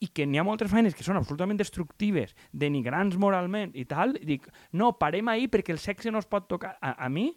i 0.00 0.08
que 0.08 0.24
n'hi 0.24 0.40
ha 0.40 0.46
moltes 0.46 0.70
feines 0.72 0.96
que 0.96 1.04
són 1.04 1.20
absolutament 1.20 1.60
destructives, 1.60 2.32
denigrants 2.56 3.18
moralment 3.20 3.74
i 3.76 3.84
tal, 3.84 4.16
i 4.16 4.24
dic, 4.24 4.48
no, 4.72 4.94
parem 4.96 5.28
ahir 5.28 5.50
perquè 5.52 5.76
el 5.76 5.82
sexe 5.82 6.08
no 6.08 6.22
es 6.24 6.30
pot 6.30 6.48
tocar. 6.48 6.78
A, 6.80 6.94
a 7.04 7.12
mi, 7.12 7.34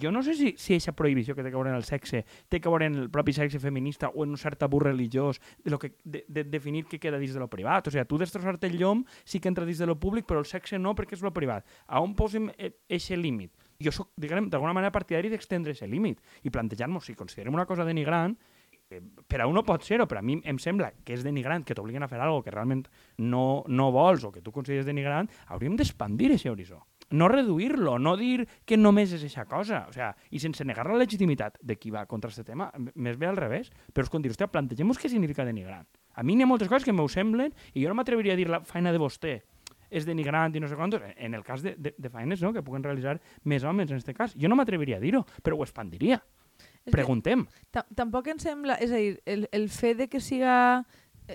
jo 0.00 0.12
no 0.12 0.22
sé 0.22 0.34
si, 0.34 0.54
si 0.56 0.74
aquesta 0.74 0.94
prohibició 0.96 1.34
que 1.34 1.42
té 1.44 1.50
que 1.50 1.56
veure 1.56 1.72
en 1.72 1.76
el 1.76 1.84
sexe 1.84 2.22
té 2.48 2.60
que 2.60 2.70
veure 2.70 2.88
en 2.88 2.96
el 3.04 3.10
propi 3.12 3.34
sexe 3.36 3.60
feminista 3.60 4.08
o 4.08 4.24
en 4.24 4.32
un 4.32 4.40
cert 4.40 4.58
tabú 4.62 4.80
religiós 4.80 5.40
de, 5.64 5.70
lo 5.70 5.78
que, 5.78 5.94
de, 6.04 6.24
de 6.28 6.44
definir 6.44 6.86
què 6.88 7.00
queda 7.02 7.20
dins 7.20 7.34
de 7.34 7.42
lo 7.42 7.48
privat. 7.52 7.88
O 7.88 7.92
sigui, 7.92 8.04
tu 8.08 8.20
destrossar-te 8.20 8.70
el 8.70 8.78
llom 8.80 9.04
sí 9.24 9.40
que 9.40 9.50
entra 9.52 9.66
dins 9.68 9.82
de 9.82 9.88
lo 9.88 9.98
públic, 10.00 10.26
però 10.28 10.40
el 10.40 10.48
sexe 10.48 10.78
no 10.78 10.94
perquè 10.98 11.18
és 11.18 11.24
lo 11.24 11.32
privat. 11.34 11.66
A 11.86 12.00
on 12.00 12.16
posem 12.16 12.48
aquest 12.56 13.12
límit? 13.18 13.52
Jo 13.82 13.92
sóc, 13.92 14.12
diguem, 14.16 14.48
d'alguna 14.50 14.74
manera 14.76 14.94
partidari 14.94 15.30
d'extendre 15.32 15.74
aquest 15.74 15.90
límit 15.90 16.22
i 16.46 16.50
plantejar-nos 16.54 17.06
si 17.06 17.18
considerem 17.18 17.54
una 17.54 17.66
cosa 17.66 17.84
denigrant 17.84 18.36
per 19.00 19.40
a 19.40 19.46
un 19.48 19.56
no 19.56 19.62
pot 19.64 19.84
ser-ho, 19.86 20.04
però 20.08 20.20
a 20.20 20.26
mi 20.26 20.36
em 20.44 20.58
sembla 20.60 20.90
que 21.04 21.14
és 21.16 21.24
denigrant, 21.24 21.64
que 21.64 21.74
t'obliguen 21.74 22.04
a 22.04 22.08
fer 22.10 22.20
alguna 22.20 22.44
que 22.44 22.52
realment 22.52 22.82
no, 23.18 23.64
no 23.66 23.90
vols 23.92 24.24
o 24.24 24.32
que 24.32 24.42
tu 24.44 24.52
consideres 24.52 24.84
denigrant, 24.84 25.30
hauríem 25.48 25.78
d'expandir 25.80 26.34
aquest 26.34 26.52
horitzó 26.52 26.82
no 27.12 27.28
reduir-lo, 27.30 27.98
no 27.98 28.16
dir 28.16 28.46
que 28.66 28.78
només 28.78 29.12
és 29.12 29.22
aquesta 29.22 29.46
cosa, 29.50 29.84
o 29.88 29.94
sea, 29.94 30.12
i 30.30 30.40
sense 30.42 30.64
negar 30.64 30.86
la 30.88 30.98
legitimitat 31.00 31.58
de 31.60 31.76
qui 31.78 31.92
va 31.94 32.06
contra 32.10 32.32
aquest 32.32 32.48
tema, 32.48 32.70
més 32.94 33.18
bé 33.20 33.28
al 33.30 33.38
revés, 33.38 33.70
però 33.92 34.06
és 34.06 34.12
com 34.12 34.22
dir, 34.22 34.32
hòstia, 34.32 34.50
plantegem-nos 34.52 35.00
què 35.00 35.10
significa 35.12 35.46
denigrant. 35.48 35.88
A 36.16 36.24
mi 36.26 36.36
n'hi 36.36 36.46
ha 36.46 36.50
moltes 36.50 36.70
coses 36.72 36.84
que 36.84 36.94
m'ho 36.96 37.08
semblen 37.08 37.54
i 37.72 37.82
jo 37.82 37.92
no 37.92 37.96
m'atreviria 37.98 38.36
a 38.36 38.40
dir 38.40 38.48
la 38.50 38.62
feina 38.66 38.92
de 38.92 39.00
vostè 39.00 39.38
és 39.92 40.06
denigrant 40.08 40.54
i 40.56 40.60
no 40.60 40.68
sé 40.68 40.76
quantos, 40.76 41.02
en 41.04 41.34
el 41.36 41.44
cas 41.44 41.62
de, 41.62 41.74
de, 41.76 41.94
de 41.98 42.10
feines 42.10 42.40
no, 42.40 42.52
que 42.52 42.64
puguen 42.64 42.84
realitzar 42.84 43.18
més 43.44 43.64
homes 43.64 43.90
en 43.90 44.00
aquest 44.00 44.16
cas. 44.16 44.36
Jo 44.40 44.48
no 44.48 44.56
m'atreviria 44.56 44.96
a 44.96 45.02
dir-ho, 45.02 45.20
però 45.44 45.58
ho 45.58 45.66
expandiria. 45.66 46.22
És 46.82 46.94
Preguntem. 46.94 47.44
Tampoc 47.94 48.32
em 48.32 48.40
sembla, 48.42 48.78
és 48.80 48.90
a 48.90 48.98
dir, 48.98 49.18
el, 49.28 49.46
el 49.52 49.68
fet 49.70 50.00
de 50.00 50.08
que 50.10 50.22
siga 50.24 50.54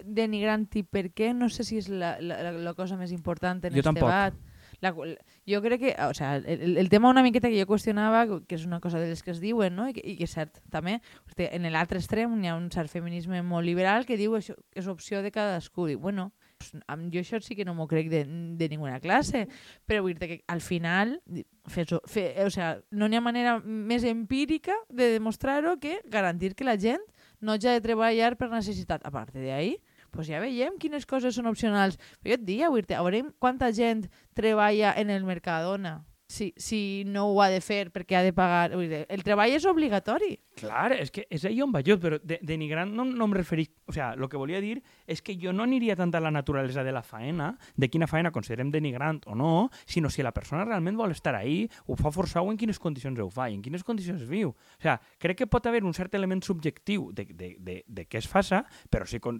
denigrant 0.03 0.65
i 0.75 0.83
per 0.83 1.07
què, 1.15 1.31
no 1.37 1.47
sé 1.53 1.63
si 1.67 1.79
és 1.79 1.87
la, 1.89 2.17
la, 2.19 2.51
la 2.51 2.73
cosa 2.77 2.97
més 2.99 3.13
important 3.15 3.61
en 3.61 3.71
aquest 3.71 3.93
debat. 3.95 4.35
La, 4.81 4.91
jo 4.93 5.61
crec 5.63 5.81
que, 5.81 5.95
o 6.05 6.13
sea, 6.13 6.35
el, 6.37 6.77
el 6.77 6.89
tema 6.89 7.09
una 7.09 7.23
miqueta 7.25 7.49
que 7.49 7.57
jo 7.57 7.67
qüestionava, 7.69 8.25
que 8.45 8.57
és 8.59 8.65
una 8.67 8.79
cosa 8.79 8.99
de 9.01 9.09
les 9.09 9.23
que 9.25 9.31
es 9.33 9.41
diuen, 9.41 9.75
no? 9.75 9.87
I, 9.89 9.95
que, 9.95 10.03
i 10.05 10.17
que 10.19 10.27
és 10.27 10.35
cert, 10.37 10.59
també, 10.73 10.99
hosti, 11.25 11.47
en 11.49 11.65
l'altre 11.73 11.97
extrem 11.97 12.35
hi 12.43 12.51
ha 12.51 12.57
un 12.57 12.69
cert 12.73 12.93
feminisme 12.93 13.41
molt 13.41 13.65
liberal 13.65 14.05
que 14.05 14.19
diu 14.19 14.37
això 14.37 14.53
que 14.57 14.83
és 14.83 14.89
opció 14.91 15.23
de 15.25 15.33
cadascú. 15.33 15.87
Diu, 15.89 16.01
bueno, 16.03 16.29
jo 16.61 17.21
això 17.21 17.39
sí 17.41 17.55
que 17.55 17.65
no 17.65 17.73
m'ho 17.77 17.87
crec 17.89 18.09
de, 18.09 18.23
de 18.57 18.69
ninguna 18.69 18.99
classe, 19.01 19.47
però 19.85 20.03
vull 20.05 20.17
dir 20.17 20.29
que 20.29 20.39
al 20.47 20.61
final 20.61 21.17
fes, 21.65 21.93
fe, 22.05 22.29
o 22.45 22.49
sea, 22.53 22.77
no 22.91 23.07
n'hi 23.07 23.17
ha 23.17 23.23
manera 23.23 23.57
més 23.63 24.05
empírica 24.05 24.75
de 24.89 25.11
demostrar-ho 25.17 25.77
que 25.79 26.01
garantir 26.05 26.55
que 26.55 26.67
la 26.67 26.77
gent 26.77 27.03
no 27.39 27.53
hagi 27.53 27.69
de 27.69 27.81
treballar 27.81 28.35
per 28.37 28.49
necessitat. 28.49 29.05
A 29.05 29.11
part 29.13 29.33
d'ahir, 29.33 29.77
pues 30.17 30.31
ja 30.31 30.41
veiem 30.41 30.81
quines 30.81 31.05
coses 31.05 31.37
són 31.37 31.49
opcionals. 31.53 32.01
Però 32.17 32.33
jo 32.33 32.41
et 32.41 32.45
diria, 32.49 32.73
a 32.73 33.05
veure 33.05 33.23
quanta 33.37 33.69
gent 33.69 34.07
treballa 34.33 34.95
en 34.97 35.13
el 35.13 35.27
Mercadona 35.29 35.99
si, 36.27 36.53
si 36.57 37.03
no 37.05 37.27
ho 37.31 37.41
ha 37.41 37.47
de 37.49 37.61
fer 37.63 37.87
perquè 37.95 38.17
ha 38.19 38.23
de 38.23 38.33
pagar. 38.35 38.75
El 38.75 39.23
treball 39.23 39.53
és 39.55 39.65
obligatori. 39.65 40.35
Clar, 40.59 40.91
és 40.97 41.11
que 41.13 41.23
és 41.31 41.45
ahí 41.47 41.61
on 41.63 41.71
va 41.71 41.81
jo, 41.85 41.95
però 42.01 42.19
de, 42.19 42.39
denigrant 42.43 42.91
no, 42.93 43.05
no 43.07 43.27
em 43.29 43.35
referís... 43.37 43.69
O 43.87 43.95
sea, 43.95 44.11
el 44.13 44.27
que 44.27 44.39
volia 44.39 44.59
dir 44.61 44.81
és 45.07 45.21
que 45.23 45.37
jo 45.39 45.53
no 45.55 45.63
aniria 45.63 45.95
tant 45.95 46.11
a 46.17 46.21
la 46.23 46.31
naturalesa 46.33 46.83
de 46.83 46.91
la 46.91 47.03
faena, 47.05 47.53
de 47.75 47.89
quina 47.89 48.09
faena 48.11 48.33
considerem 48.35 48.71
denigrant 48.73 49.21
o 49.27 49.37
no, 49.39 49.69
sinó 49.85 50.11
si 50.11 50.25
la 50.25 50.33
persona 50.35 50.65
realment 50.65 50.99
vol 50.99 51.15
estar 51.15 51.35
ahí, 51.37 51.69
ho 51.87 51.95
fa 51.95 52.11
forçar 52.11 52.43
o 52.43 52.51
en 52.51 52.59
quines 52.59 52.79
condicions 52.79 53.19
ho 53.23 53.29
fa 53.31 53.47
i 53.47 53.55
en 53.55 53.63
quines 53.63 53.85
condicions 53.87 54.27
viu. 54.27 54.51
O 54.51 54.83
sea, 54.83 54.99
crec 55.17 55.43
que 55.43 55.47
pot 55.47 55.65
haver 55.65 55.85
un 55.85 55.95
cert 55.95 56.13
element 56.19 56.43
subjectiu 56.43 57.11
de, 57.13 57.29
de, 57.31 57.55
de, 57.59 57.81
de 57.87 58.07
què 58.09 58.19
es 58.19 58.27
faça, 58.27 58.65
però 58.91 59.07
si, 59.07 59.21
con 59.23 59.39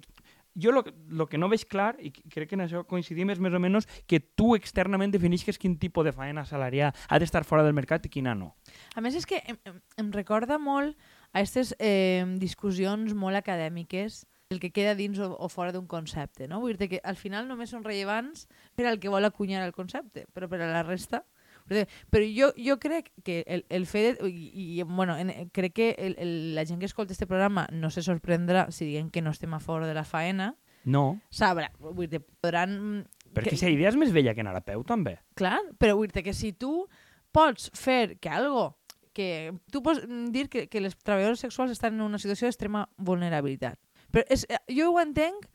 jo 0.57 0.73
el 0.73 1.27
que 1.29 1.37
no 1.37 1.49
veig 1.51 1.65
clar, 1.69 1.95
i 2.01 2.11
crec 2.11 2.49
que 2.51 2.57
en 2.57 2.65
això 2.65 2.83
coincidim, 2.89 3.29
és 3.33 3.41
més 3.43 3.53
o 3.53 3.61
menys 3.61 3.87
que 4.09 4.19
tu 4.19 4.53
externament 4.57 5.13
definisques 5.13 5.59
quin 5.61 5.77
tipus 5.77 6.07
de 6.07 6.15
faena 6.15 6.45
salarial 6.45 6.95
ha 7.07 7.19
d'estar 7.19 7.43
fora 7.45 7.63
del 7.63 7.77
mercat 7.77 8.05
i 8.05 8.13
quina 8.13 8.35
no. 8.35 8.53
A 8.95 9.03
més, 9.03 9.15
és 9.15 9.27
que 9.29 9.41
em, 9.45 9.59
em 9.97 10.09
recorda 10.15 10.57
molt 10.57 10.97
a 11.31 11.39
aquestes 11.39 11.75
eh, 11.79 12.25
discussions 12.41 13.13
molt 13.13 13.37
acadèmiques 13.37 14.25
el 14.49 14.61
que 14.63 14.71
queda 14.71 14.95
dins 14.95 15.19
o, 15.19 15.33
o 15.35 15.49
fora 15.51 15.73
d'un 15.75 15.87
concepte. 15.91 16.47
No? 16.47 16.61
Vull 16.63 16.77
dir 16.79 16.89
que 16.91 17.01
al 17.03 17.17
final 17.19 17.49
només 17.49 17.73
són 17.73 17.83
rellevants 17.83 18.47
per 18.75 18.87
al 18.87 18.99
que 19.03 19.11
vol 19.11 19.27
acunyar 19.27 19.65
el 19.65 19.75
concepte, 19.75 20.25
però 20.33 20.47
per 20.47 20.61
a 20.63 20.71
la 20.71 20.85
resta 20.87 21.25
però 21.67 22.23
jo, 22.25 22.51
jo 22.57 22.77
crec 22.79 23.11
que 23.23 23.43
el, 23.47 23.65
el 23.69 23.85
fet... 23.89 24.21
De, 24.21 24.29
i, 24.29 24.79
i, 24.79 24.83
bueno, 24.83 25.17
en, 25.17 25.31
crec 25.55 25.75
que 25.77 25.89
el, 25.97 26.15
el, 26.17 26.31
la 26.55 26.65
gent 26.65 26.79
que 26.79 26.89
escolta 26.89 27.13
este 27.13 27.27
programa 27.27 27.67
no 27.71 27.91
se 27.91 28.03
sorprendrà 28.05 28.67
si 28.71 28.87
diguem 28.87 29.11
que 29.11 29.21
no 29.21 29.35
estem 29.35 29.53
a 29.53 29.61
favor 29.63 29.85
de 29.85 29.93
la 29.97 30.05
faena. 30.07 30.55
No. 30.87 31.19
Sabrà, 31.29 31.71
vull 31.79 32.09
dir, 32.09 32.23
podran... 32.41 33.05
Perquè 33.35 33.51
aquesta 33.51 33.69
idea 33.69 33.91
és 33.91 33.99
més 33.99 34.13
vella 34.15 34.33
que 34.33 34.41
anar 34.41 34.55
a 34.55 34.63
peu, 34.63 34.81
també. 34.87 35.17
Clar, 35.37 35.59
però 35.77 35.97
vull 35.99 36.11
dir 36.13 36.23
que 36.25 36.33
si 36.33 36.53
tu 36.55 36.87
pots 37.35 37.69
fer 37.75 38.17
que 38.23 38.31
algo 38.31 38.71
que 39.17 39.51
tu 39.73 39.81
pots 39.81 40.05
dir 40.31 40.45
que, 40.47 40.67
que 40.69 40.81
les 40.81 40.93
treballadores 40.95 41.41
sexuals 41.41 41.73
estan 41.73 41.97
en 41.97 42.05
una 42.05 42.19
situació 42.21 42.47
d'extrema 42.47 42.85
vulnerabilitat. 42.97 43.79
Però 44.13 44.23
és, 44.31 44.45
jo 44.69 44.91
ho 44.93 44.99
entenc 45.01 45.47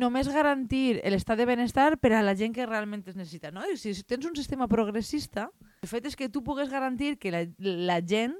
només 0.00 0.28
garantir 0.32 1.00
l'estat 1.04 1.38
de 1.38 1.46
benestar 1.48 1.98
per 2.00 2.12
a 2.16 2.22
la 2.24 2.34
gent 2.36 2.54
que 2.54 2.66
realment 2.66 3.02
es 3.06 3.16
necessita. 3.16 3.50
No? 3.52 3.62
Si 3.76 3.92
tens 4.04 4.24
un 4.26 4.36
sistema 4.36 4.68
progressista, 4.68 5.50
el 5.82 5.88
fet 5.90 6.06
és 6.06 6.16
que 6.16 6.28
tu 6.32 6.42
pugues 6.44 6.70
garantir 6.72 7.18
que 7.18 7.32
la, 7.32 7.44
la 7.58 8.00
gent 8.00 8.34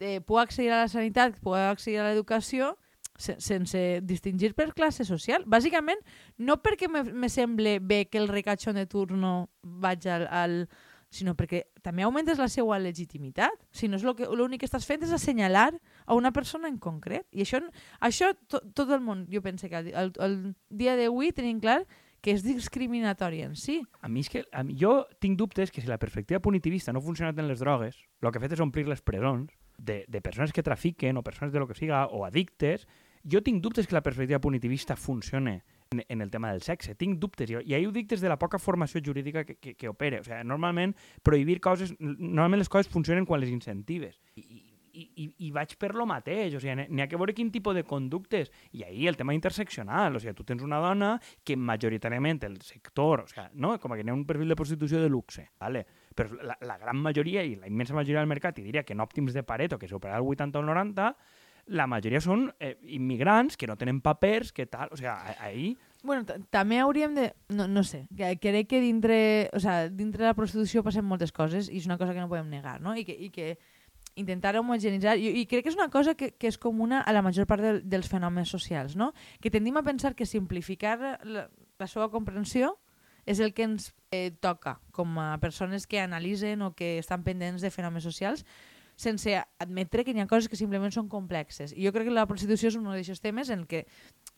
eh, 0.00 0.20
pugui 0.20 0.42
accedir 0.42 0.72
a 0.72 0.82
la 0.84 0.88
sanitat, 0.88 1.38
pugui 1.44 1.60
accedir 1.60 2.00
a 2.00 2.08
l'educació 2.08 2.74
se- 3.18 3.38
sense 3.40 4.00
distingir 4.04 4.54
per 4.54 4.72
classe 4.74 5.04
social. 5.04 5.44
Bàsicament, 5.46 6.00
no 6.38 6.58
perquè 6.62 6.88
me, 6.88 7.04
me 7.04 7.28
semble 7.28 7.78
bé 7.80 8.06
que 8.08 8.18
el 8.18 8.28
recatxon 8.28 8.76
de 8.76 8.86
turno 8.86 9.48
vaig 9.62 10.06
al, 10.08 10.26
al 10.28 10.56
sinó 11.16 11.34
perquè 11.36 11.64
també 11.84 12.04
augmentes 12.06 12.40
la 12.40 12.48
seva 12.52 12.78
legitimitat. 12.82 13.54
Si 13.72 13.88
no 13.88 13.98
és 13.98 14.04
lo 14.06 14.14
que 14.16 14.28
l'únic 14.28 14.62
que 14.62 14.68
estàs 14.68 14.86
fent 14.88 15.04
és 15.06 15.14
assenyalar 15.16 15.70
a 16.04 16.16
una 16.18 16.32
persona 16.36 16.68
en 16.68 16.78
concret. 16.78 17.26
I 17.32 17.46
això, 17.46 17.62
això 18.00 18.32
to, 18.48 18.60
tot 18.76 18.92
el 18.92 19.00
món, 19.04 19.26
jo 19.32 19.42
penso 19.44 19.70
que 19.72 19.80
el, 19.88 20.12
el 20.20 20.36
dia 20.70 20.96
d'avui 20.98 21.32
tenim 21.36 21.60
clar 21.62 21.82
que 22.26 22.34
és 22.34 22.42
discriminatori 22.42 23.44
en 23.46 23.54
si. 23.54 23.78
A 24.02 24.08
mi 24.10 24.24
és 24.24 24.30
que 24.32 24.42
a 24.50 24.64
mi, 24.66 24.74
jo 24.80 25.04
tinc 25.22 25.38
dubtes 25.38 25.70
que 25.70 25.82
si 25.82 25.86
la 25.86 26.00
perspectiva 26.02 26.40
punitivista 26.42 26.92
no 26.92 26.98
ha 26.98 27.06
funcionat 27.06 27.38
en 27.38 27.46
les 27.46 27.62
drogues, 27.62 28.00
el 28.22 28.32
que 28.32 28.40
ha 28.40 28.42
fet 28.42 28.56
és 28.56 28.62
omplir 28.64 28.88
les 28.90 29.02
presons 29.04 29.52
de, 29.78 30.04
de 30.08 30.22
persones 30.24 30.52
que 30.52 30.64
trafiquen 30.66 31.20
o 31.20 31.22
persones 31.22 31.52
de 31.52 31.62
lo 31.62 31.68
que 31.68 31.78
siga 31.78 32.06
o 32.10 32.24
addictes, 32.26 32.88
jo 33.22 33.42
tinc 33.46 33.62
dubtes 33.62 33.86
que 33.86 33.94
la 33.94 34.02
perspectiva 34.02 34.40
punitivista 34.40 34.96
funcione 34.96 35.62
en, 35.90 36.04
en 36.08 36.20
el 36.20 36.30
tema 36.30 36.52
del 36.52 36.62
sexe. 36.62 36.94
Tinc 36.94 37.18
dubtes. 37.18 37.50
I, 37.50 37.58
i 37.62 37.74
ahir 37.74 37.88
ho 37.88 37.94
dic 37.94 38.08
des 38.10 38.22
de 38.22 38.30
la 38.32 38.38
poca 38.38 38.58
formació 38.58 39.02
jurídica 39.04 39.44
que, 39.44 39.56
que, 39.56 39.74
que 39.74 39.88
opera. 39.88 40.20
O 40.20 40.26
sigui, 40.26 40.42
normalment 40.44 40.96
prohibir 41.22 41.60
coses... 41.60 41.94
Normalment 41.98 42.64
les 42.64 42.72
coses 42.72 42.90
funcionen 42.92 43.26
quan 43.26 43.42
les 43.42 43.52
incentives. 43.52 44.20
I, 44.36 44.46
i, 44.96 45.04
i, 45.22 45.26
i 45.46 45.50
vaig 45.52 45.74
per 45.80 45.92
lo 45.96 46.06
mateix, 46.08 46.56
o 46.56 46.60
sigui, 46.62 46.86
n'hi 46.88 47.04
ha 47.04 47.08
que 47.10 47.18
veure 47.20 47.34
quin 47.36 47.50
tipus 47.52 47.76
de 47.76 47.84
conductes. 47.88 48.50
I 48.72 48.86
ahir 48.86 49.10
el 49.12 49.18
tema 49.20 49.36
interseccional, 49.36 50.16
o 50.16 50.22
sigui, 50.22 50.34
tu 50.36 50.46
tens 50.48 50.64
una 50.64 50.80
dona 50.82 51.14
que 51.44 51.56
majoritàriament 51.56 52.42
el 52.48 52.60
sector, 52.64 53.26
o 53.26 53.30
sigui, 53.30 53.46
no? 53.62 53.74
com 53.82 53.94
que 53.94 54.02
n'hi 54.04 54.14
ha 54.14 54.16
un 54.16 54.26
perfil 54.28 54.52
de 54.52 54.58
prostitució 54.58 55.02
de 55.02 55.12
luxe, 55.12 55.50
vale? 55.60 55.84
però 56.16 56.32
la, 56.40 56.56
la 56.64 56.78
gran 56.80 56.96
majoria 56.96 57.42
i 57.44 57.58
la 57.60 57.68
immensa 57.68 57.94
majoria 57.94 58.22
del 58.22 58.30
mercat, 58.30 58.58
i 58.58 58.64
diria 58.64 58.86
que 58.88 58.96
en 58.96 59.04
òptims 59.04 59.36
de 59.36 59.44
Pareto, 59.44 59.78
que 59.78 59.88
supera 59.88 60.16
el 60.16 60.24
80 60.24 60.58
o 60.58 60.62
el 60.64 60.70
90, 60.72 61.10
la 61.66 61.86
majoria 61.90 62.20
són 62.22 62.48
eh, 62.60 62.76
immigrants 62.94 63.56
que 63.58 63.66
no 63.66 63.76
tenen 63.76 64.00
papers, 64.00 64.52
que 64.54 64.66
tal, 64.70 64.88
o 64.92 64.96
sigui, 64.96 65.10
ahir... 65.10 65.76
Bueno, 66.06 66.22
ta- 66.24 66.36
també 66.54 66.78
hauríem 66.78 67.16
de... 67.16 67.32
No, 67.50 67.66
no 67.66 67.82
sé, 67.82 68.04
crec 68.14 68.68
que 68.70 68.80
dintre, 68.80 69.50
o 69.52 69.58
sea, 69.60 69.88
dintre 69.90 70.22
de 70.22 70.28
la 70.30 70.36
prostitució 70.38 70.84
passen 70.86 71.04
moltes 71.04 71.32
coses 71.34 71.66
i 71.72 71.80
és 71.80 71.88
una 71.90 71.98
cosa 71.98 72.14
que 72.14 72.22
no 72.22 72.28
podem 72.30 72.46
negar, 72.52 72.78
no? 72.80 72.94
I 72.94 73.02
que, 73.04 73.16
i 73.18 73.30
que 73.34 73.56
intentar 74.14 74.54
homogenitzar, 74.56 75.16
i, 75.18 75.32
i 75.42 75.46
crec 75.50 75.66
que 75.66 75.72
és 75.74 75.76
una 75.76 75.90
cosa 75.90 76.14
que, 76.14 76.30
que 76.38 76.46
és 76.48 76.56
comuna 76.62 77.02
a 77.02 77.12
la 77.12 77.24
major 77.26 77.48
part 77.50 77.60
del, 77.64 77.82
dels 77.84 78.06
fenòmens 78.08 78.48
socials, 78.54 78.94
no? 78.96 79.10
Que 79.42 79.50
tendim 79.50 79.76
a 79.76 79.82
pensar 79.82 80.14
que 80.14 80.24
simplificar 80.30 80.96
la, 81.26 81.48
la 81.50 81.88
seva 81.90 82.06
comprensió 82.14 82.76
és 83.26 83.40
el 83.42 83.50
que 83.52 83.66
ens 83.66 83.90
eh, 84.14 84.30
toca 84.38 84.78
com 84.94 85.18
a 85.18 85.32
persones 85.42 85.88
que 85.90 85.98
analitzen 85.98 86.62
o 86.62 86.70
que 86.78 86.94
estan 87.02 87.26
pendents 87.26 87.60
de 87.66 87.72
fenòmens 87.74 88.06
socials 88.06 88.46
sense 88.96 89.36
admetre 89.60 90.04
que 90.04 90.16
hi 90.16 90.24
ha 90.24 90.28
coses 90.30 90.48
que 90.48 90.58
simplement 90.58 90.92
són 90.94 91.08
complexes. 91.12 91.76
I 91.76 91.86
jo 91.86 91.92
crec 91.94 92.08
que 92.08 92.16
la 92.16 92.26
prostitució 92.26 92.72
és 92.72 92.80
un 92.80 92.88
d'aquests 92.88 93.22
temes 93.22 93.52
en 93.52 93.66
què, 93.68 93.84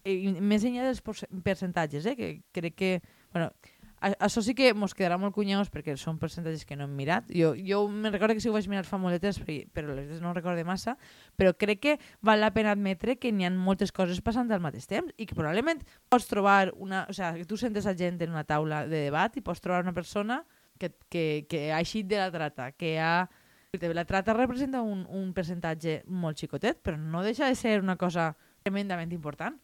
i 0.05 0.35
més 0.39 0.67
enllà 0.67 0.87
dels 0.91 1.03
perce- 1.05 1.31
percentatges, 1.45 2.07
eh, 2.07 2.17
que 2.19 2.33
crec 2.53 2.79
que... 2.79 2.93
Bueno, 3.33 3.53
això 4.01 4.43
sí 4.43 4.55
que 4.55 4.71
mos 4.75 4.95
quedarà 4.95 5.19
molt 5.19 5.35
cunyaos 5.35 5.71
perquè 5.75 5.97
són 5.99 6.19
percentatges 6.23 6.65
que 6.67 6.77
no 6.79 6.87
hem 6.87 6.95
mirat. 6.95 7.27
Jo, 7.35 7.53
jo 7.57 7.81
me'n 7.91 8.13
recordo 8.13 8.37
que 8.37 8.43
que 8.43 8.51
ho 8.51 8.55
vaig 8.55 8.69
mirar 8.69 8.85
fa 8.87 8.99
temps, 9.19 9.41
però, 9.73 9.95
les 9.95 10.21
no 10.21 10.33
recorde 10.33 10.65
massa, 10.65 10.97
però 11.37 11.53
crec 11.55 11.81
que 11.81 11.99
val 12.23 12.41
la 12.41 12.53
pena 12.53 12.73
admetre 12.73 13.17
que 13.17 13.33
n'hi 13.33 13.45
ha 13.45 13.51
moltes 13.51 13.93
coses 13.93 14.21
passant 14.21 14.51
al 14.53 14.61
mateix 14.61 14.87
temps 14.87 15.13
i 15.17 15.27
que 15.27 15.35
probablement 15.35 15.83
pots 16.09 16.27
trobar 16.27 16.73
una... 16.77 17.07
O 17.09 17.13
sigui, 17.13 17.43
que 17.43 17.45
tu 17.45 17.57
sentes 17.57 17.87
a 17.87 17.95
gent 17.95 18.23
en 18.23 18.31
una 18.31 18.45
taula 18.45 18.87
de 18.87 19.09
debat 19.11 19.37
i 19.37 19.43
pots 19.43 19.61
trobar 19.61 19.83
una 19.83 19.95
persona 19.95 20.45
que, 20.79 20.93
que, 21.11 21.47
que 21.49 21.73
ha 21.73 21.81
eixit 21.81 22.07
de 22.07 22.19
la 22.19 22.31
trata, 22.31 22.73
que 22.73 22.99
ha... 23.01 23.29
La 23.77 24.07
trata 24.07 24.33
representa 24.33 24.81
un, 24.81 25.03
un 25.13 25.33
percentatge 25.37 25.99
molt 26.09 26.41
xicotet, 26.41 26.79
però 26.81 26.97
no 26.97 27.21
deixa 27.21 27.51
de 27.51 27.57
ser 27.59 27.75
una 27.83 27.99
cosa 28.01 28.31
tremendament 28.65 29.13
important. 29.13 29.59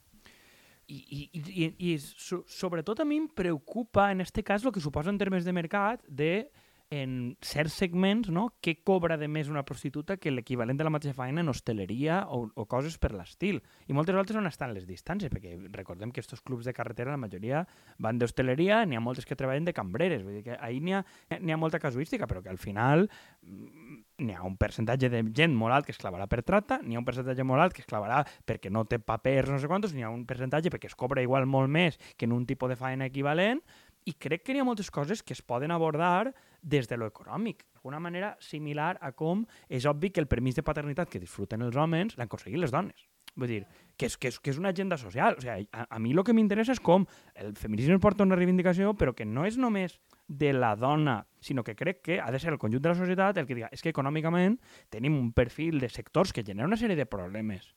I, 0.92 0.99
i, 1.00 1.20
i, 1.32 1.68
i 1.88 1.94
so, 1.96 2.42
sobretot 2.44 3.00
a 3.00 3.06
mi 3.08 3.16
em 3.23 3.28
preocupa 3.32 4.11
en 4.12 4.20
este 4.20 4.44
cas 4.44 4.61
el 4.61 4.75
que 4.76 4.82
suposa 4.84 5.08
en 5.08 5.16
termes 5.16 5.49
de 5.49 5.54
mercat 5.56 6.04
de 6.04 6.50
en 6.94 7.36
certs 7.42 7.74
segments 7.80 8.30
no, 8.30 8.46
què 8.62 8.76
cobra 8.86 9.16
de 9.18 9.26
més 9.30 9.48
una 9.50 9.64
prostituta 9.66 10.16
que 10.20 10.30
l'equivalent 10.30 10.78
de 10.78 10.86
la 10.86 10.92
mateixa 10.94 11.16
feina 11.16 11.42
en 11.42 11.50
hostaleria 11.50 12.22
o, 12.30 12.44
o 12.54 12.66
coses 12.70 12.96
per 13.02 13.12
l'estil. 13.16 13.60
I 13.88 13.96
moltes 13.96 14.14
vegades 14.14 14.38
on 14.38 14.48
estan 14.50 14.74
les 14.76 14.86
distàncies, 14.86 15.32
perquè 15.32 15.56
recordem 15.74 16.12
que 16.14 16.22
estos 16.22 16.42
clubs 16.44 16.68
de 16.68 16.74
carretera 16.76 17.14
la 17.14 17.20
majoria 17.20 17.64
van 17.98 18.20
d'hostaleria, 18.20 18.84
n'hi 18.86 18.98
ha 18.98 19.02
moltes 19.04 19.26
que 19.26 19.38
treballen 19.38 19.66
de 19.66 19.74
cambreres, 19.76 20.22
vull 20.22 20.38
dir 20.38 20.44
que 20.46 20.58
ahir 20.58 20.82
n'hi 20.84 20.96
ha, 20.98 21.04
ha 21.34 21.60
molta 21.60 21.82
casuística, 21.82 22.28
però 22.30 22.44
que 22.44 22.52
al 22.52 22.60
final 22.62 23.08
mm, 23.42 23.98
n'hi 24.24 24.36
ha 24.36 24.44
un 24.46 24.58
percentatge 24.60 25.10
de 25.10 25.24
gent 25.34 25.56
molt 25.58 25.74
alt 25.74 25.88
que 25.88 25.94
es 25.94 25.98
clavarà 25.98 26.28
per 26.30 26.44
trata, 26.46 26.78
n'hi 26.82 26.94
ha 26.94 27.02
un 27.02 27.08
percentatge 27.08 27.46
molt 27.46 27.64
alt 27.64 27.74
que 27.74 27.82
es 27.82 27.90
clavarà 27.90 28.22
perquè 28.46 28.70
no 28.70 28.84
té 28.86 29.00
papers 29.02 29.50
no 29.50 29.58
sé 29.58 29.70
quantos, 29.70 29.94
n'hi 29.94 30.06
ha 30.06 30.12
un 30.12 30.22
percentatge 30.28 30.70
perquè 30.70 30.92
es 30.92 30.98
cobra 30.98 31.24
igual 31.24 31.48
molt 31.50 31.72
més 31.72 31.98
que 32.16 32.28
en 32.28 32.36
un 32.36 32.46
tipus 32.46 32.70
de 32.70 32.78
feina 32.78 33.08
equivalent, 33.10 33.62
i 34.04 34.14
crec 34.20 34.44
que 34.44 34.54
n'hi 34.54 34.61
ha 34.61 34.68
moltes 34.68 34.90
coses 34.92 35.23
que 35.23 35.32
es 35.32 35.42
poden 35.42 35.73
abordar 35.73 36.34
des 36.62 36.88
de 36.88 36.96
lo 36.96 37.11
d'alguna 37.11 38.00
manera 38.00 38.37
similar 38.40 38.99
a 39.00 39.12
com 39.12 39.44
és 39.68 39.84
obvi 39.87 40.11
que 40.11 40.20
el 40.20 40.28
permís 40.28 40.56
de 40.56 40.62
paternitat 40.62 41.08
que 41.08 41.20
disfruten 41.20 41.62
els 41.62 41.76
homes 41.76 42.16
l'han 42.16 42.28
aconseguit 42.28 42.61
les 42.61 42.73
dones. 42.73 43.08
Vull 43.37 43.50
dir, 43.50 43.64
que 43.99 44.06
és, 44.06 44.16
que 44.16 44.30
és, 44.30 44.38
que 44.38 44.52
és 44.52 44.58
una 44.58 44.70
agenda 44.70 44.96
social. 44.96 45.34
O 45.38 45.42
sigui, 45.42 45.66
a, 45.73 45.87
a 45.90 45.99
mi 45.99 46.12
el 46.14 46.23
que 46.23 46.32
m'interessa 46.32 46.73
és 46.73 46.80
com 46.80 47.06
el 47.34 47.56
feminisme 47.58 47.99
porta 47.99 48.23
una 48.23 48.38
reivindicació, 48.38 48.94
però 48.94 49.12
que 49.12 49.26
no 49.26 49.44
és 49.44 49.58
només 49.58 49.99
de 50.28 50.52
la 50.54 50.75
dona, 50.76 51.26
sinó 51.40 51.64
que 51.64 51.75
crec 51.75 52.00
que 52.00 52.20
ha 52.20 52.30
de 52.30 52.38
ser 52.38 52.52
el 52.54 52.58
conjunt 52.58 52.82
de 52.82 52.92
la 52.92 52.94
societat 52.94 53.37
el 53.37 53.49
que 53.49 53.58
diga 53.58 53.68
és 53.73 53.82
que 53.82 53.90
econòmicament 53.92 54.56
tenim 54.88 55.18
un 55.18 55.32
perfil 55.37 55.80
de 55.82 55.90
sectors 55.92 56.32
que 56.32 56.44
genera 56.46 56.68
una 56.68 56.80
sèrie 56.80 56.96
de 56.96 57.04
problemes 57.04 57.75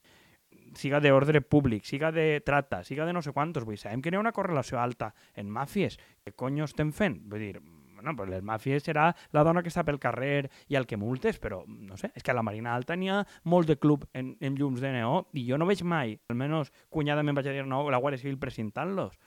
siga 0.78 1.02
d'ordre 1.04 1.42
públic, 1.42 1.86
siga 1.86 2.12
de 2.14 2.40
trata, 2.46 2.84
siga 2.88 3.06
de 3.06 3.14
no 3.14 3.24
sé 3.26 3.34
quantos, 3.34 3.66
vull 3.66 3.76
dir, 3.76 3.84
sabem 3.84 4.02
que 4.02 4.14
hi 4.14 4.20
ha 4.20 4.24
una 4.24 4.36
correlació 4.36 4.80
alta 4.80 5.14
en 5.36 5.50
màfies. 5.52 5.98
Què 6.24 6.36
conyo 6.38 6.70
estem 6.70 6.94
fent? 6.96 7.20
Vull 7.28 7.44
dir, 7.44 7.58
bueno, 7.98 8.16
pues 8.16 8.30
les 8.30 8.44
màfies 8.46 8.86
serà 8.86 9.10
la 9.34 9.44
dona 9.44 9.64
que 9.66 9.72
està 9.74 9.84
pel 9.84 10.00
carrer 10.00 10.50
i 10.70 10.78
el 10.78 10.86
que 10.86 11.00
multes, 11.02 11.40
però 11.42 11.64
no 11.68 11.98
sé, 11.98 12.12
és 12.16 12.24
que 12.24 12.32
a 12.32 12.38
la 12.38 12.46
Marina 12.46 12.76
Alta 12.76 12.96
n'hi 12.96 13.10
ha 13.10 13.24
molt 13.44 13.68
de 13.68 13.78
club 13.82 14.06
en, 14.14 14.36
en 14.40 14.56
llums 14.60 14.84
de 14.84 14.92
neó 14.94 15.24
i 15.34 15.48
jo 15.50 15.58
no 15.58 15.66
veig 15.66 15.82
mai, 15.84 16.14
almenys 16.30 16.72
cunyadament 16.94 17.38
vaig 17.38 17.50
a 17.50 17.56
dir 17.58 17.66
no, 17.66 17.82
la 17.90 18.00
Guàrdia 18.04 18.22
Civil 18.22 18.38
presentant-los. 18.40 19.18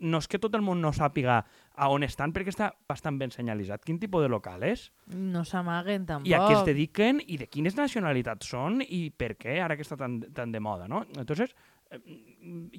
No 0.00 0.18
és 0.20 0.28
que 0.28 0.40
tot 0.42 0.54
el 0.54 0.64
món 0.64 0.82
no 0.84 0.92
sàpiga 0.92 1.38
a 1.76 1.88
on 1.92 2.04
estan 2.04 2.32
perquè 2.36 2.52
està 2.52 2.70
bastant 2.88 3.16
ben 3.20 3.32
senyalitzat. 3.32 3.84
Quin 3.84 4.00
tipus 4.00 4.24
de 4.24 4.28
local 4.28 4.64
és? 4.68 4.90
No 5.12 5.44
s'amaguen 5.44 6.04
tampoc. 6.08 6.28
i 6.28 6.34
a 6.36 6.42
què 6.44 6.58
es 6.58 6.66
dediquen? 6.68 7.22
I 7.26 7.38
de 7.40 7.48
quines 7.48 7.76
nacionalitats 7.78 8.52
són? 8.52 8.82
I 8.82 9.08
per 9.10 9.34
què? 9.40 9.60
Ara 9.64 9.76
que 9.76 9.86
està 9.86 9.96
tan, 9.96 10.20
tan 10.36 10.52
de 10.52 10.60
moda, 10.60 10.88
no? 10.88 11.04
Entonces, 11.16 11.54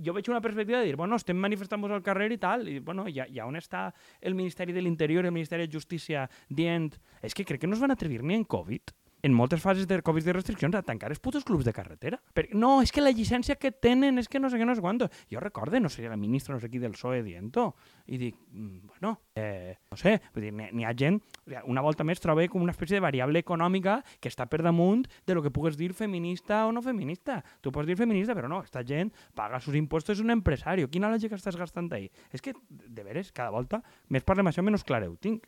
jo 0.04 0.14
veig 0.14 0.30
una 0.30 0.42
perspectiva 0.42 0.80
de 0.80 0.86
dir, 0.86 0.96
bueno, 1.00 1.16
estem 1.16 1.38
manifestant-nos 1.40 1.96
al 1.96 2.04
carrer 2.04 2.32
i 2.36 2.38
tal, 2.42 2.68
i 2.68 2.80
bueno, 2.80 3.08
ja, 3.14 3.26
ja 3.34 3.48
on 3.48 3.56
està 3.56 3.88
el 4.22 4.36
Ministeri 4.36 4.76
de 4.76 4.84
l'Interior 4.84 5.26
i 5.26 5.32
el 5.32 5.36
Ministeri 5.36 5.68
de 5.68 5.74
Justícia 5.74 6.28
dient, 6.50 6.92
és 7.24 7.34
que 7.34 7.46
crec 7.48 7.64
que 7.64 7.70
no 7.70 7.78
es 7.78 7.84
van 7.84 7.96
atrevir 7.96 8.24
ni 8.24 8.36
en 8.36 8.44
Covid 8.44 8.94
en 9.24 9.34
moltes 9.34 9.62
fases 9.62 9.88
de 9.88 10.02
Covid 10.02 10.24
de 10.24 10.34
restriccions 10.34 10.76
a 10.76 10.84
tancar 10.86 11.10
els 11.12 11.20
putos 11.20 11.46
clubs 11.46 11.66
de 11.66 11.74
carretera. 11.74 12.20
Per, 12.34 12.48
no, 12.54 12.82
és 12.86 12.92
que 12.94 13.02
la 13.02 13.12
llicència 13.12 13.58
que 13.58 13.72
tenen 13.72 14.22
és 14.22 14.30
que 14.30 14.40
no 14.40 14.52
sé 14.52 14.60
què, 14.60 14.68
no 14.68 14.76
sé 14.78 14.84
quanto. 14.84 15.10
Jo 15.32 15.42
recorde, 15.44 15.82
no 15.82 15.90
sé, 15.90 16.06
la 16.08 16.18
ministra 16.20 16.56
no 16.56 16.62
sé 16.62 16.70
qui 16.70 16.82
del 16.82 16.96
PSOE 16.96 17.24
dient-ho, 17.26 17.68
i 18.08 18.20
dic, 18.22 18.38
mm, 18.52 18.88
bueno, 18.94 19.14
eh, 19.36 19.76
no 19.92 19.98
sé, 19.98 20.18
vull 20.34 20.48
dir, 20.48 20.54
n'hi 20.54 20.86
ha 20.86 20.94
gent, 20.98 21.20
una 21.66 21.82
volta 21.82 22.06
més 22.08 22.22
trobo 22.24 22.46
com 22.52 22.62
una 22.62 22.76
espècie 22.76 22.98
de 22.98 23.04
variable 23.04 23.42
econòmica 23.42 24.00
que 24.22 24.30
està 24.30 24.46
per 24.46 24.62
damunt 24.62 25.08
de 25.26 25.36
lo 25.36 25.42
que 25.42 25.52
pugues 25.52 25.78
dir 25.78 25.94
feminista 25.94 26.66
o 26.68 26.72
no 26.72 26.84
feminista. 26.86 27.42
Tu 27.62 27.72
pots 27.72 27.88
dir 27.88 27.98
feminista, 27.98 28.36
però 28.38 28.50
no, 28.52 28.62
esta 28.64 28.84
gent 28.86 29.12
paga 29.36 29.60
sus 29.60 29.76
impuestos, 29.76 30.18
és 30.18 30.24
un 30.24 30.32
empresari. 30.32 30.86
Quina 30.92 31.10
lògica 31.12 31.36
estàs 31.36 31.58
gastant 31.58 31.90
ahí? 31.94 32.12
És 32.32 32.44
que, 32.44 32.54
de 32.70 33.04
veres, 33.04 33.32
cada 33.32 33.50
volta 33.52 33.82
més 34.14 34.26
parlem 34.28 34.52
això, 34.52 34.64
menys 34.64 34.86
clar 34.88 35.04
ho 35.08 35.16
tinc. 35.22 35.48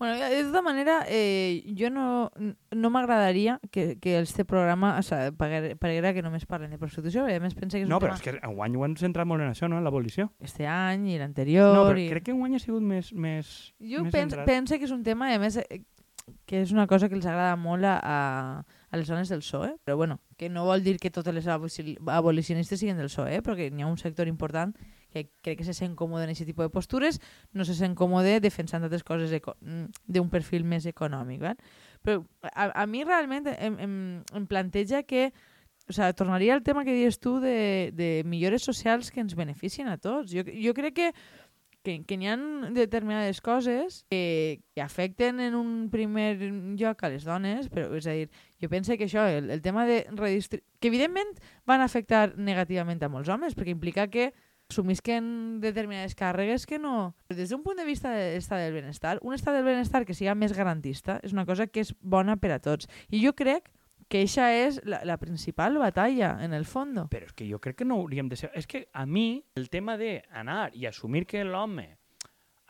Bueno, 0.00 0.16
de 0.16 0.44
tota 0.44 0.62
manera, 0.64 1.04
eh, 1.08 1.60
jo 1.76 1.90
no, 1.92 2.32
no 2.72 2.88
m'agradaria 2.90 3.58
que, 3.70 3.98
que 4.00 4.18
este 4.18 4.46
programa 4.46 4.96
o 4.98 5.02
sea, 5.02 5.30
paguera, 5.30 6.14
que 6.14 6.22
només 6.24 6.46
parlen 6.48 6.70
de 6.72 6.78
prostitució, 6.80 7.26
perquè 7.26 7.36
a 7.36 7.44
més 7.44 7.52
pensa 7.54 7.76
que 7.76 7.84
és 7.84 7.90
No, 7.90 7.98
un 7.98 8.06
però 8.06 8.14
tema 8.16 8.16
és 8.16 8.24
que 8.24 8.48
enguany 8.48 8.78
ho 8.80 8.84
han 8.86 8.96
centrat 8.96 9.28
molt 9.28 9.44
en 9.44 9.50
això, 9.52 9.68
no?, 9.68 9.76
en 9.76 9.84
l'abolició. 9.84 10.30
este 10.40 10.64
any 10.66 11.04
i 11.12 11.18
l'anterior. 11.20 11.74
No, 11.76 11.84
però 11.90 12.00
i... 12.00 12.08
crec 12.08 12.24
que 12.30 12.32
enguany 12.32 12.56
ha 12.56 12.62
sigut 12.64 12.80
més, 12.80 13.12
més, 13.12 13.74
Jo 13.78 14.02
més 14.08 14.12
pens, 14.16 14.34
penso 14.48 14.78
que 14.80 14.88
és 14.88 14.94
un 14.96 15.02
tema, 15.04 15.28
a 15.34 15.38
més, 15.38 15.60
eh, 15.60 15.82
que 16.48 16.62
és 16.62 16.72
una 16.72 16.86
cosa 16.86 17.10
que 17.10 17.14
els 17.18 17.26
agrada 17.26 17.56
molt 17.60 17.84
a, 17.84 17.98
a, 18.00 18.64
a 18.88 18.96
les 18.96 19.08
dones 19.10 19.28
del 19.28 19.44
PSOE, 19.44 19.74
però 19.84 19.96
bueno, 20.00 20.16
que 20.38 20.48
no 20.48 20.64
vol 20.64 20.80
dir 20.82 20.96
que 20.96 21.10
totes 21.10 21.34
les 21.34 21.44
abolici- 21.46 21.98
abolicionistes 22.06 22.80
siguin 22.80 22.96
del 22.96 23.12
PSOE, 23.12 23.42
perquè 23.44 23.68
n'hi 23.70 23.82
ha 23.84 23.90
un 23.90 23.98
sector 24.00 24.28
important 24.32 24.72
que 25.12 25.26
crec 25.44 25.60
que 25.60 25.66
se 25.66 25.74
sent 25.76 25.96
còmode 25.98 26.24
en 26.26 26.32
aquest 26.34 26.48
tipus 26.48 26.68
de 26.68 26.74
postures, 26.74 27.20
no 27.52 27.66
se 27.66 27.76
sent 27.78 27.96
còmode 27.98 28.38
defensant 28.40 28.86
altres 28.86 29.04
coses 29.06 29.34
mm, 29.34 29.86
d'un 30.06 30.30
perfil 30.32 30.64
més 30.64 30.86
econòmic. 30.90 31.42
Val? 31.44 31.60
Però 32.06 32.22
a, 32.54 32.70
a 32.70 32.86
mi 32.86 33.04
realment 33.04 33.50
em, 33.56 33.78
em, 33.78 33.94
em 34.34 34.46
planteja 34.50 35.02
que 35.02 35.30
o 35.90 35.92
sea, 35.92 36.12
tornaria 36.14 36.54
al 36.54 36.62
tema 36.62 36.84
que 36.86 36.94
dius 36.94 37.18
tu 37.18 37.40
de, 37.42 37.90
de 37.92 38.22
millores 38.24 38.62
socials 38.62 39.10
que 39.10 39.20
ens 39.24 39.34
beneficien 39.34 39.90
a 39.90 39.98
tots. 39.98 40.30
Jo, 40.30 40.46
jo 40.46 40.74
crec 40.76 40.94
que 40.94 41.08
que, 41.82 42.04
que 42.04 42.16
n'hi 42.20 42.28
ha 42.28 42.36
determinades 42.76 43.40
coses 43.40 44.04
que, 44.10 44.60
que 44.74 44.82
afecten 44.82 45.40
en 45.40 45.54
un 45.56 45.88
primer 45.92 46.36
lloc 46.76 47.04
a 47.04 47.10
les 47.12 47.24
dones, 47.24 47.70
però 47.72 47.88
és 47.96 48.06
a 48.06 48.16
dir, 48.16 48.28
jo 48.60 48.68
penso 48.72 48.96
que 49.00 49.08
això, 49.08 49.24
el, 49.28 49.50
el 49.50 49.62
tema 49.64 49.86
de 49.88 50.04
redistribuir... 50.10 50.66
que 50.80 50.92
evidentment 50.92 51.32
van 51.68 51.80
afectar 51.80 52.34
negativament 52.36 53.00
a 53.02 53.10
molts 53.12 53.32
homes, 53.32 53.56
perquè 53.56 53.72
implica 53.72 54.08
que 54.12 54.30
assumisquen 54.70 55.60
determinades 55.60 56.14
càrregues 56.18 56.64
que 56.66 56.78
no... 56.78 57.12
Des 57.28 57.50
d'un 57.50 57.64
punt 57.66 57.78
de 57.78 57.86
vista 57.88 58.12
de 58.14 58.30
l'estat 58.36 58.62
del 58.62 58.74
benestar, 58.78 59.18
un 59.22 59.36
estat 59.36 59.58
del 59.58 59.66
benestar 59.66 60.06
que 60.06 60.16
siga 60.16 60.36
més 60.38 60.54
garantista 60.56 61.18
és 61.26 61.34
una 61.36 61.46
cosa 61.46 61.66
que 61.66 61.84
és 61.84 61.92
bona 62.00 62.38
per 62.40 62.54
a 62.54 62.62
tots. 62.62 62.88
I 63.10 63.22
jo 63.24 63.34
crec 63.36 63.68
que 64.10 64.24
això 64.26 64.48
és 64.50 64.80
la, 64.90 65.04
la 65.06 65.16
principal 65.22 65.78
batalla, 65.78 66.32
en 66.42 66.54
el 66.56 66.66
fons. 66.66 67.04
Però 67.12 67.28
és 67.28 67.34
que 67.36 67.46
jo 67.46 67.60
crec 67.62 67.78
que 67.78 67.86
no 67.86 68.00
hauríem 68.00 68.30
de 68.30 68.38
ser... 68.38 68.50
És 68.58 68.66
que 68.66 68.88
a 68.92 69.06
mi 69.06 69.44
el 69.54 69.70
tema 69.70 69.96
de 70.00 70.18
anar 70.34 70.72
i 70.74 70.88
assumir 70.90 71.26
que 71.30 71.44
l'home 71.46 71.86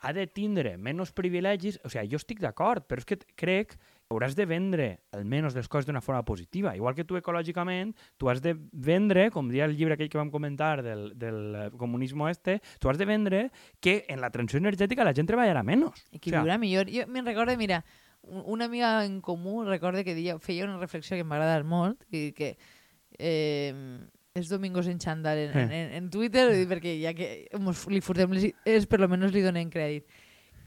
ha 0.00 0.12
de 0.16 0.26
tindre 0.28 0.76
menys 0.76 1.14
privilegis, 1.16 1.78
o 1.84 1.92
sigui, 1.92 2.12
jo 2.12 2.20
estic 2.20 2.40
d'acord, 2.44 2.84
però 2.88 3.00
és 3.00 3.08
que 3.08 3.20
crec 3.40 3.76
hauràs 4.10 4.34
de 4.34 4.44
vendre 4.46 4.88
almenys 5.14 5.54
les 5.54 5.68
coses 5.70 5.86
d'una 5.86 6.02
forma 6.02 6.24
positiva. 6.26 6.74
Igual 6.74 6.96
que 6.98 7.06
tu 7.06 7.16
ecològicament, 7.16 7.94
tu 8.18 8.28
has 8.28 8.42
de 8.42 8.56
vendre, 8.72 9.28
com 9.30 9.48
dia 9.48 9.68
el 9.68 9.76
llibre 9.78 9.94
aquell 9.94 10.10
que 10.10 10.18
vam 10.18 10.32
comentar 10.34 10.82
del, 10.82 11.12
del 11.18 11.70
comunisme 11.78 12.30
este, 12.30 12.58
tu 12.82 12.90
has 12.90 12.98
de 12.98 13.06
vendre 13.06 13.42
que 13.80 14.04
en 14.08 14.20
la 14.20 14.32
transició 14.34 14.58
energètica 14.58 15.06
la 15.06 15.14
gent 15.14 15.30
treballarà 15.30 15.62
menys. 15.62 16.02
I 16.10 16.18
que 16.18 16.34
viurà 16.34 16.58
millor. 16.58 16.90
Jo 16.90 17.06
me'n 17.06 17.28
recordo, 17.28 17.54
mira, 17.56 17.84
una 18.22 18.66
amiga 18.66 19.04
en 19.04 19.20
comú 19.20 19.62
recorde 19.64 20.04
que 20.04 20.16
dia, 20.18 20.38
feia 20.42 20.66
una 20.66 20.80
reflexió 20.82 21.16
que 21.16 21.24
m'agrada 21.24 21.62
molt 21.62 22.02
i 22.10 22.32
que 22.34 22.56
eh, 23.18 23.72
és 24.34 24.50
Domingos 24.50 24.86
en 24.90 24.98
Xandall 24.98 25.38
en, 25.46 25.54
en, 25.58 25.72
en, 25.72 25.94
en 25.98 26.10
Twitter 26.10 26.46
perquè 26.70 26.96
ja 27.00 27.14
que 27.14 27.46
mos, 27.62 27.86
li 27.90 28.02
furtem 28.04 28.34
les 28.34 28.50
és 28.66 28.86
per 28.90 29.00
lo 29.02 29.08
menos 29.10 29.34
li 29.34 29.42
donem 29.42 29.70
crèdit 29.70 30.06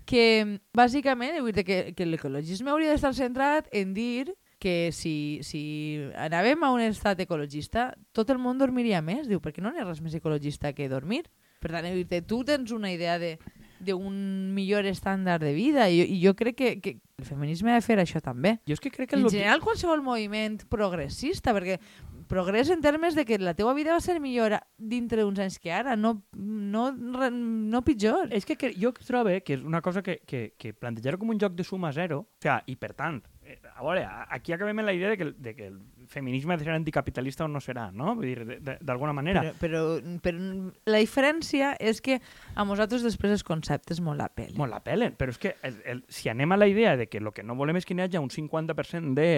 que 0.05 0.59
bàsicament 0.75 1.39
dir 1.39 1.65
que, 1.65 1.79
que 1.95 2.07
l'ecologisme 2.07 2.71
hauria 2.71 2.93
d'estar 2.93 3.13
centrat 3.15 3.69
en 3.71 3.93
dir 3.93 4.33
que 4.63 4.91
si, 4.95 5.41
si 5.43 5.99
anàvem 6.15 6.61
a 6.63 6.71
un 6.71 6.79
estat 6.85 7.19
ecologista, 7.19 7.89
tot 8.15 8.29
el 8.31 8.39
món 8.39 8.61
dormiria 8.61 9.01
més. 9.03 9.27
Diu, 9.27 9.41
perquè 9.43 9.59
no 9.59 9.73
n'hi 9.73 9.83
ha 9.83 9.87
res 9.89 9.99
més 9.99 10.15
ecologista 10.15 10.71
que 10.71 10.87
dormir. 10.87 11.25
Per 11.59 11.71
tant, 11.71 11.83
dir 11.83 12.21
tu 12.27 12.43
tens 12.47 12.71
una 12.71 12.91
idea 12.91 13.17
de 13.19 13.37
d'un 13.83 14.53
millor 14.55 14.87
estàndard 14.87 15.43
de 15.43 15.51
vida 15.51 15.89
i, 15.91 15.99
i 16.15 16.21
jo 16.21 16.31
crec 16.39 16.55
que, 16.55 16.69
que 16.79 16.93
el 17.19 17.25
feminisme 17.27 17.73
ha 17.73 17.81
de 17.81 17.83
fer 17.83 17.97
això 17.99 18.21
també. 18.23 18.57
Jo 18.69 18.77
és 18.77 18.83
que 18.83 18.91
crec 18.93 19.11
que 19.11 19.19
en 19.19 19.27
general 19.27 19.59
qualsevol 19.63 19.99
moviment 20.05 20.55
progressista, 20.71 21.51
perquè 21.51 21.79
progrés 22.27 22.69
en 22.69 22.81
termes 22.81 23.15
de 23.15 23.25
que 23.25 23.37
la 23.39 23.53
teua 23.53 23.73
vida 23.73 23.93
va 23.93 24.01
ser 24.03 24.19
millor 24.23 24.57
dintre 24.77 25.23
d'uns 25.23 25.39
anys 25.43 25.59
que 25.59 25.71
ara, 25.73 25.95
no, 25.95 26.15
no, 26.33 26.85
no 26.93 27.83
pitjor. 27.85 28.31
És 28.31 28.45
que, 28.45 28.57
que 28.59 28.73
jo 28.77 28.93
trobo 29.05 29.33
que 29.43 29.57
és 29.57 29.63
una 29.63 29.81
cosa 29.81 30.03
que, 30.03 30.19
que, 30.27 30.53
que 30.57 30.73
plantejar 30.73 31.17
com 31.17 31.33
un 31.33 31.39
joc 31.41 31.55
de 31.57 31.65
suma 31.67 31.91
zero, 31.93 32.23
o 32.25 32.43
sea, 32.43 32.61
i 32.67 32.75
per 32.79 32.93
tant, 32.97 33.21
eh, 33.43 33.59
a 33.75 33.83
veure, 33.83 34.05
aquí 34.29 34.53
acabem 34.53 34.79
en 34.79 34.85
la 34.85 34.93
idea 34.93 35.09
de 35.09 35.17
que, 35.17 35.31
de 35.31 35.55
que 35.55 35.71
feminisme 36.07 36.53
ha 36.53 36.57
de 36.57 36.65
ser 36.65 36.73
anticapitalista 36.73 37.45
o 37.45 37.47
no 37.51 37.61
serà, 37.63 37.89
no? 37.91 38.15
Vull 38.17 38.29
dir, 38.29 38.59
d'alguna 38.81 39.13
manera. 39.13 39.43
Però, 39.59 39.83
però, 39.99 40.19
però 40.23 40.71
la 40.89 41.01
diferència 41.01 41.73
és 41.79 42.01
que 42.03 42.19
a 42.55 42.65
nosaltres 42.67 43.05
després 43.05 43.35
els 43.37 43.45
conceptes 43.47 44.01
molt 44.03 44.19
la 44.21 44.29
pelen. 44.29 44.57
Molt 44.59 44.73
la 44.73 44.81
pelen, 44.83 45.17
però 45.19 45.33
és 45.33 45.39
que 45.41 45.55
el, 45.63 45.79
el, 45.85 46.03
si 46.09 46.29
anem 46.31 46.55
a 46.55 46.59
la 46.59 46.67
idea 46.69 46.95
de 46.97 47.07
que 47.07 47.21
el 47.21 47.31
que 47.33 47.43
no 47.43 47.57
volem 47.59 47.79
és 47.79 47.87
que 47.87 47.95
n'hi 47.95 48.05
hagi 48.05 48.21
un 48.21 48.31
50% 48.33 49.13
de 49.17 49.29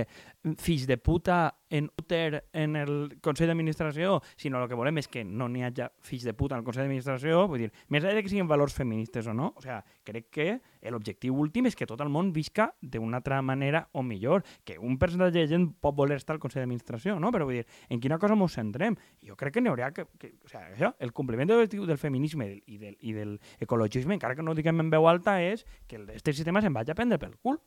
fills 0.62 0.88
de 0.88 0.98
puta 0.98 1.56
en 1.70 1.90
úter 2.00 2.46
en 2.54 2.76
el 2.80 3.18
Consell 3.22 3.50
d'Administració, 3.50 4.22
sinó 4.38 4.62
el 4.62 4.70
que 4.70 4.78
volem 4.78 5.02
és 5.02 5.10
que 5.12 5.26
no 5.26 5.50
n'hi 5.52 5.66
hagi 5.66 5.90
fills 6.06 6.24
de 6.28 6.34
puta 6.38 6.56
en 6.56 6.64
el 6.64 6.68
Consell 6.68 6.86
d'Administració, 6.86 7.46
vull 7.52 7.66
dir, 7.66 7.72
més 7.90 8.06
enllà 8.06 8.24
que 8.24 8.32
siguin 8.32 8.48
valors 8.48 8.76
feministes 8.78 9.28
o 9.28 9.34
no, 9.36 9.52
o 9.58 9.64
sea, 9.64 9.82
crec 10.08 10.30
que 10.32 10.48
l'objectiu 10.94 11.36
últim 11.36 11.66
és 11.66 11.76
que 11.76 11.88
tot 11.90 12.02
el 12.06 12.12
món 12.14 12.32
visca 12.32 12.70
d'una 12.82 13.20
altra 13.20 13.42
manera 13.42 13.88
o 13.92 14.04
millor, 14.06 14.46
que 14.64 14.78
un 14.80 15.00
percentatge 15.02 15.42
de 15.42 15.50
gent 15.50 15.68
pot 15.82 15.98
voler 15.98 16.20
estar 16.22 16.36
al 16.36 16.42
Consell 16.44 16.55
d'Administració, 16.62 17.18
no? 17.20 17.32
Però 17.36 17.48
vull 17.48 17.60
dir, 17.60 17.66
en 17.90 18.02
quina 18.04 18.20
cosa 18.22 18.38
ens 18.38 18.58
centrem? 18.58 18.98
Jo 19.26 19.38
crec 19.40 19.58
que 19.58 19.64
n'hi 19.64 19.72
hauria 19.72 19.92
que, 19.96 20.08
que 20.20 20.34
o 20.44 20.52
sea, 20.52 20.66
això, 20.72 20.94
el 21.00 21.14
compliment 21.14 21.50
de 21.50 21.60
l'objectiu 21.60 21.86
del 21.90 22.02
feminisme 22.02 22.50
i 22.66 22.80
del, 22.82 22.98
i 23.02 23.14
del 23.14 23.38
ecologisme, 23.60 24.16
encara 24.18 24.36
que 24.36 24.46
no 24.46 24.56
diguem 24.58 24.84
en 24.84 24.92
veu 24.94 25.08
alta, 25.12 25.40
és 25.44 25.66
que 25.88 26.02
aquest 26.02 26.34
sistema 26.34 26.64
se'n 26.64 26.76
vagi 26.76 26.94
a 26.94 26.98
prendre 26.98 27.22
pel 27.22 27.38
cul. 27.38 27.62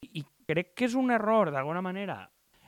I, 0.00 0.20
I 0.20 0.26
crec 0.48 0.74
que 0.74 0.88
és 0.88 0.98
un 0.98 1.12
error, 1.14 1.52
d'alguna 1.54 1.82
manera, 1.84 2.22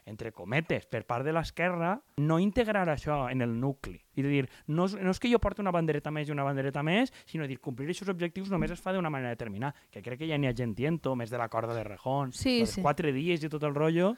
entre 0.05 0.33
cometes, 0.33 0.87
per 0.91 1.05
part 1.07 1.25
de 1.27 1.33
l'esquerra, 1.35 1.95
no 2.19 2.39
integrar 2.43 2.89
això 2.91 3.29
en 3.31 3.43
el 3.45 3.55
nucli. 3.61 4.01
A 4.19 4.25
dir, 4.27 4.45
no 4.67 4.87
és, 4.89 4.97
no 4.99 5.15
és 5.15 5.21
que 5.23 5.31
jo 5.31 5.39
porti 5.43 5.63
una 5.63 5.73
bandereta 5.75 6.11
més 6.11 6.29
i 6.29 6.35
una 6.35 6.47
bandereta 6.47 6.83
més, 6.87 7.13
sinó 7.29 7.47
dir, 7.47 7.61
complir 7.63 7.89
aquests 7.89 8.11
objectius 8.13 8.51
només 8.53 8.75
es 8.75 8.83
fa 8.83 8.95
d'una 8.95 9.11
manera 9.11 9.33
determinada, 9.35 9.77
que 9.91 10.03
crec 10.03 10.23
que 10.23 10.31
ja 10.31 10.39
n'hi 10.39 10.51
ha 10.51 10.57
gent 10.57 10.75
tiento, 10.79 11.15
més 11.17 11.31
de 11.31 11.39
la 11.39 11.49
corda 11.53 11.77
de 11.77 11.85
Rejón, 11.87 12.35
sí, 12.37 12.61
els 12.67 12.77
sí. 12.79 12.83
quatre 12.83 13.15
dies 13.15 13.45
i 13.45 13.53
tot 13.53 13.63
el 13.69 13.77
rotllo. 13.79 14.15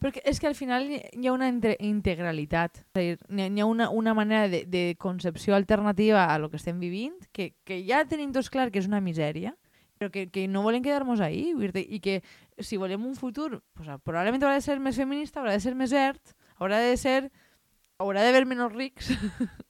Perquè 0.00 0.22
és 0.28 0.40
que 0.40 0.48
al 0.48 0.56
final 0.56 0.86
hi 0.90 1.26
ha 1.26 1.32
una 1.32 1.48
integralitat, 1.48 2.82
és 3.00 3.16
a 3.20 3.32
dir, 3.32 3.48
hi 3.48 3.62
ha 3.62 3.66
una, 3.68 3.88
una 3.90 4.14
manera 4.14 4.48
de, 4.48 4.64
de 4.68 4.96
concepció 5.00 5.54
alternativa 5.56 6.26
a 6.32 6.38
lo 6.38 6.50
que 6.50 6.60
estem 6.60 6.80
vivint, 6.80 7.16
que, 7.32 7.54
que 7.64 7.82
ja 7.86 8.04
tenim 8.08 8.32
tots 8.32 8.52
clar 8.52 8.70
que 8.70 8.80
és 8.80 8.88
una 8.88 9.00
misèria, 9.00 9.54
però 10.00 10.10
que, 10.12 10.26
que 10.32 10.46
no 10.48 10.62
volem 10.64 10.82
quedar-nos 10.84 11.20
ahí 11.20 11.52
i 11.52 12.00
que 12.00 12.22
si 12.58 12.78
volem 12.80 13.04
un 13.04 13.16
futur 13.16 13.60
pues, 13.76 13.88
probablement 14.04 14.42
haurà 14.42 14.56
de 14.56 14.64
ser 14.64 14.78
més 14.80 14.96
feminista, 14.96 15.40
haurà 15.40 15.52
de 15.52 15.60
ser 15.60 15.74
més 15.76 15.92
verd, 15.92 16.36
haurà 16.56 16.80
de 16.80 16.96
ser 16.96 17.30
haurà 18.00 18.24
d'haver 18.24 18.46
menys 18.48 18.72
rics 18.72 19.12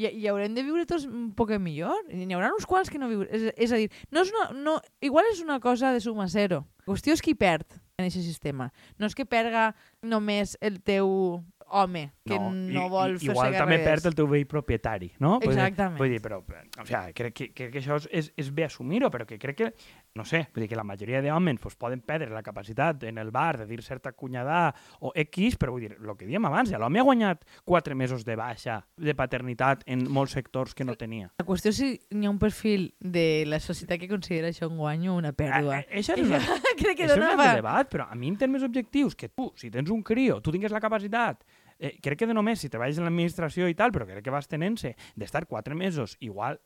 i, 0.00 0.08
i 0.22 0.28
haurem 0.30 0.56
de 0.56 0.64
viure 0.64 0.86
tots 0.88 1.06
un 1.08 1.30
poc 1.36 1.52
millor? 1.60 2.04
N'hi 2.08 2.36
haurà 2.36 2.52
uns 2.56 2.66
quants 2.68 2.90
que 2.92 3.00
no 3.00 3.10
viure 3.10 3.28
és, 3.36 3.50
és 3.68 3.74
a 3.74 3.80
dir, 3.80 3.90
no 4.14 4.24
és 4.24 4.32
una, 4.32 4.46
no, 4.56 4.76
igual 5.04 5.28
és 5.32 5.42
una 5.44 5.60
cosa 5.60 5.92
de 5.94 6.00
suma 6.04 6.28
zero. 6.32 6.64
La 6.80 6.92
qüestió 6.94 7.14
és 7.16 7.22
qui 7.24 7.36
perd 7.38 7.76
en 8.00 8.06
aquest 8.06 8.24
sistema. 8.24 8.70
No 8.98 9.10
és 9.10 9.16
que 9.16 9.28
perga 9.28 9.70
només 10.02 10.56
el 10.64 10.80
teu 10.86 11.42
home 11.70 12.10
que 12.26 12.38
no, 12.38 12.50
no 12.52 12.86
vol 12.90 13.16
fer-se 13.16 13.32
Igual 13.32 13.56
també 13.56 13.78
perd 13.84 14.10
el 14.10 14.16
teu 14.18 14.28
veí 14.30 14.44
propietari, 14.48 15.10
no? 15.22 15.38
Exactament. 15.44 15.98
Vull 16.00 16.12
dir, 16.14 16.20
però, 16.22 16.40
o 16.42 16.86
sea, 16.86 17.02
crec, 17.16 17.34
que, 17.36 17.48
crec 17.56 17.72
que 17.74 17.82
això 17.82 17.98
és, 18.10 18.30
és 18.38 18.50
bé 18.54 18.66
assumir-ho, 18.66 19.10
però 19.12 19.26
que 19.28 19.38
crec 19.40 19.58
que, 19.58 19.70
no 20.18 20.26
sé, 20.26 20.44
vull 20.54 20.64
dir 20.64 20.70
que 20.72 20.78
la 20.78 20.86
majoria 20.86 21.22
d'homes 21.24 21.60
pues, 21.62 21.76
poden 21.80 22.02
perdre 22.06 22.30
la 22.34 22.42
capacitat 22.46 23.04
en 23.08 23.18
el 23.22 23.30
bar 23.34 23.58
de 23.62 23.66
dir 23.70 23.80
certa 23.86 24.12
cunyada 24.12 24.74
o 25.00 25.12
X, 25.14 25.56
però 25.60 25.74
vull 25.74 25.86
dir, 25.86 25.94
el 25.96 26.16
que 26.18 26.28
diem 26.28 26.46
abans, 26.48 26.72
l'home 26.74 27.00
ha 27.00 27.06
guanyat 27.06 27.46
quatre 27.64 27.94
mesos 27.94 28.24
de 28.26 28.36
baixa 28.38 28.80
de 28.96 29.14
paternitat 29.18 29.84
en 29.86 30.06
molts 30.10 30.34
sectors 30.38 30.74
que 30.74 30.86
no 30.86 30.96
tenia. 30.98 31.30
La 31.40 31.46
qüestió 31.46 31.74
és 31.74 31.80
si 31.80 31.92
hi 31.94 32.26
ha 32.26 32.32
un 32.32 32.40
perfil 32.42 32.90
de 33.00 33.44
la 33.48 33.60
societat 33.62 34.00
que 34.02 34.10
considera 34.10 34.50
això 34.50 34.68
un 34.70 34.78
guany 34.80 35.08
o 35.08 35.16
una 35.18 35.32
pèrdua. 35.36 35.80
A, 35.80 35.98
això 36.00 36.18
és, 36.18 36.26
una, 36.26 36.40
crec 36.80 36.98
que 36.98 37.08
és 37.08 37.16
un 37.16 37.26
debat, 37.40 37.90
però 37.90 38.10
a 38.10 38.18
mi 38.18 38.30
en 38.30 38.38
termes 38.40 38.66
objectius, 38.66 39.16
que 39.16 39.30
tu, 39.30 39.50
si 39.56 39.70
tens 39.70 39.90
un 39.90 40.02
crio, 40.06 40.40
tu 40.40 40.52
tingues 40.54 40.72
la 40.74 40.82
capacitat 40.82 41.44
eh, 41.80 41.96
crec 42.04 42.20
que 42.20 42.28
de 42.28 42.36
només 42.36 42.60
si 42.60 42.70
treballes 42.70 43.00
en 43.00 43.08
l'administració 43.08 43.68
i 43.68 43.74
tal, 43.74 43.90
però 43.92 44.06
crec 44.06 44.22
que 44.24 44.34
vas 44.34 44.48
tenint-se 44.50 44.94
d'estar 45.16 45.46
quatre 45.50 45.74
mesos 45.74 46.16
igual, 46.20 46.60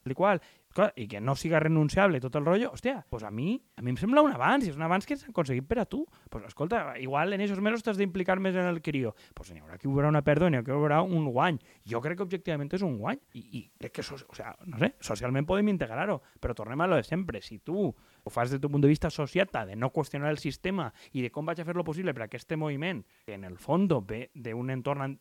igual, 0.75 0.93
i 0.97 1.07
que 1.09 1.21
no 1.21 1.37
siga 1.37 1.61
renunciable 1.61 2.21
tot 2.21 2.35
el 2.37 2.45
rotllo, 2.45 2.73
hòstia, 2.73 3.05
pues 3.09 3.23
a 3.23 3.31
mi, 3.31 3.63
a 3.77 3.83
mi 3.83 3.93
em 3.93 3.97
sembla 3.97 4.23
un 4.23 4.33
avanç, 4.35 4.67
i 4.67 4.73
és 4.73 4.77
un 4.77 4.83
avanç 4.83 5.07
que 5.07 5.17
s'ha 5.17 5.31
aconseguit 5.31 5.67
per 5.69 5.79
a 5.81 5.85
tu. 5.87 6.05
Pues 6.31 6.45
escolta, 6.45 6.99
igual 6.99 7.33
en 7.33 7.45
aquests 7.45 7.63
mesos 7.63 7.83
t'has 7.83 7.99
d'implicar 7.99 8.39
més 8.41 8.57
en 8.57 8.67
el 8.67 8.81
crió. 8.83 9.15
Pues 9.35 9.53
n'hi 9.53 9.63
haurà 9.63 9.79
que 9.79 9.89
hi 9.89 9.93
haurà 9.93 10.11
una 10.11 10.25
pèrdua, 10.27 10.51
n'hi 10.51 10.59
haurà 10.59 11.03
un 11.03 11.29
guany. 11.31 11.61
Jo 11.87 12.01
crec 12.03 12.19
que 12.19 12.27
objectivament 12.27 12.73
és 12.75 12.83
un 12.83 12.99
guany. 12.99 13.21
I, 13.35 13.45
i 13.61 13.63
crec 13.79 14.01
que, 14.01 14.07
so, 14.07 14.19
o 14.19 14.35
sea, 14.35 14.55
no 14.67 14.81
sé, 14.83 14.95
socialment 15.01 15.47
podem 15.47 15.71
integrar-ho, 15.73 16.21
però 16.41 16.55
tornem 16.55 16.81
a 16.81 16.89
lo 16.91 16.99
de 16.99 17.07
sempre. 17.07 17.43
Si 17.43 17.59
tu 17.59 17.87
ho 17.89 18.31
fas 18.33 18.51
des 18.51 18.61
del 18.61 18.71
punt 18.71 18.83
de 18.83 18.89
vista 18.89 19.11
sociata, 19.11 19.65
de 19.67 19.77
no 19.77 19.93
qüestionar 19.93 20.31
el 20.33 20.41
sistema 20.43 20.91
i 21.13 21.23
de 21.23 21.31
com 21.31 21.47
vaig 21.47 21.61
a 21.61 21.69
fer 21.69 21.77
lo 21.77 21.85
possible 21.85 22.15
per 22.15 22.25
a 22.25 22.29
aquest 22.31 22.57
moviment, 22.57 23.05
que 23.27 23.35
en 23.39 23.45
el 23.45 23.59
fons 23.59 23.85
ve 24.09 24.31
d'un 24.35 24.71
entorn 24.71 25.19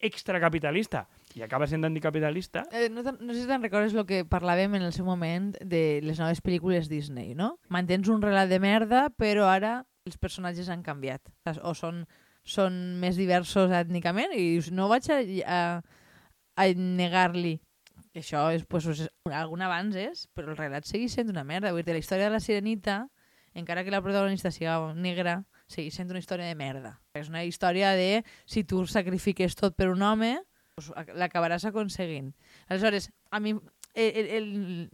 extracapitalista 0.00 1.04
i 1.36 1.44
acaba 1.44 1.68
sent 1.70 1.84
anticapitalista... 1.86 2.64
Eh, 2.72 2.88
no, 2.90 3.04
no 3.04 3.34
sé 3.34 3.42
si 3.42 3.46
te'n 3.48 3.62
recordes 3.62 3.94
el 3.94 4.06
que 4.08 4.24
parlàvem 4.26 4.74
en 4.78 4.86
el 4.88 4.94
seu 4.96 5.06
moment 5.06 5.52
de 5.60 6.00
les 6.02 6.18
noves 6.18 6.42
pel·lícules 6.42 6.90
Disney, 6.90 7.36
no? 7.38 7.52
Mantens 7.68 8.10
un 8.10 8.24
relat 8.24 8.50
de 8.50 8.58
merda, 8.62 9.06
però 9.14 9.46
ara 9.52 9.80
els 10.08 10.18
personatges 10.18 10.70
han 10.72 10.82
canviat. 10.82 11.30
O 11.62 11.74
són, 11.76 12.04
són 12.42 12.80
més 13.02 13.20
diversos 13.20 13.70
ètnicament 13.76 14.34
i 14.34 14.58
no 14.74 14.88
vaig 14.90 15.10
a, 15.12 15.20
a, 15.44 15.60
a 16.56 16.70
negar-li 16.74 17.60
això 18.14 18.48
és, 18.50 18.64
pues, 18.66 18.86
és, 18.90 19.06
algun 19.30 19.62
avanç 19.62 19.96
és, 20.00 20.24
però 20.34 20.50
el 20.50 20.58
relat 20.58 20.86
segueix 20.88 21.14
sent 21.14 21.30
una 21.30 21.44
merda. 21.46 21.70
Vull 21.74 21.84
dir, 21.86 21.94
la 21.94 22.02
història 22.02 22.26
de 22.26 22.34
la 22.34 22.40
Sirenita, 22.42 23.04
encara 23.54 23.84
que 23.84 23.94
la 23.94 24.02
protagonista 24.02 24.50
sigui 24.50 24.70
negra, 24.98 25.44
segueix 25.70 25.96
sent 25.96 26.10
una 26.10 26.20
història 26.22 26.48
de 26.50 26.56
merda. 26.58 26.96
És 27.14 27.30
una 27.30 27.44
història 27.46 27.94
de 27.98 28.22
si 28.50 28.64
tu 28.64 28.82
sacrifiques 28.90 29.56
tot 29.58 29.76
per 29.78 29.90
un 29.92 30.02
home, 30.02 30.34
pues, 30.74 30.90
l'acabaràs 31.18 31.66
aconseguint. 31.68 32.32
Aleshores, 32.68 33.10
a 33.30 33.40
mi 33.40 33.54
el, 33.94 34.10
el, 34.16 34.26
el 34.38 34.90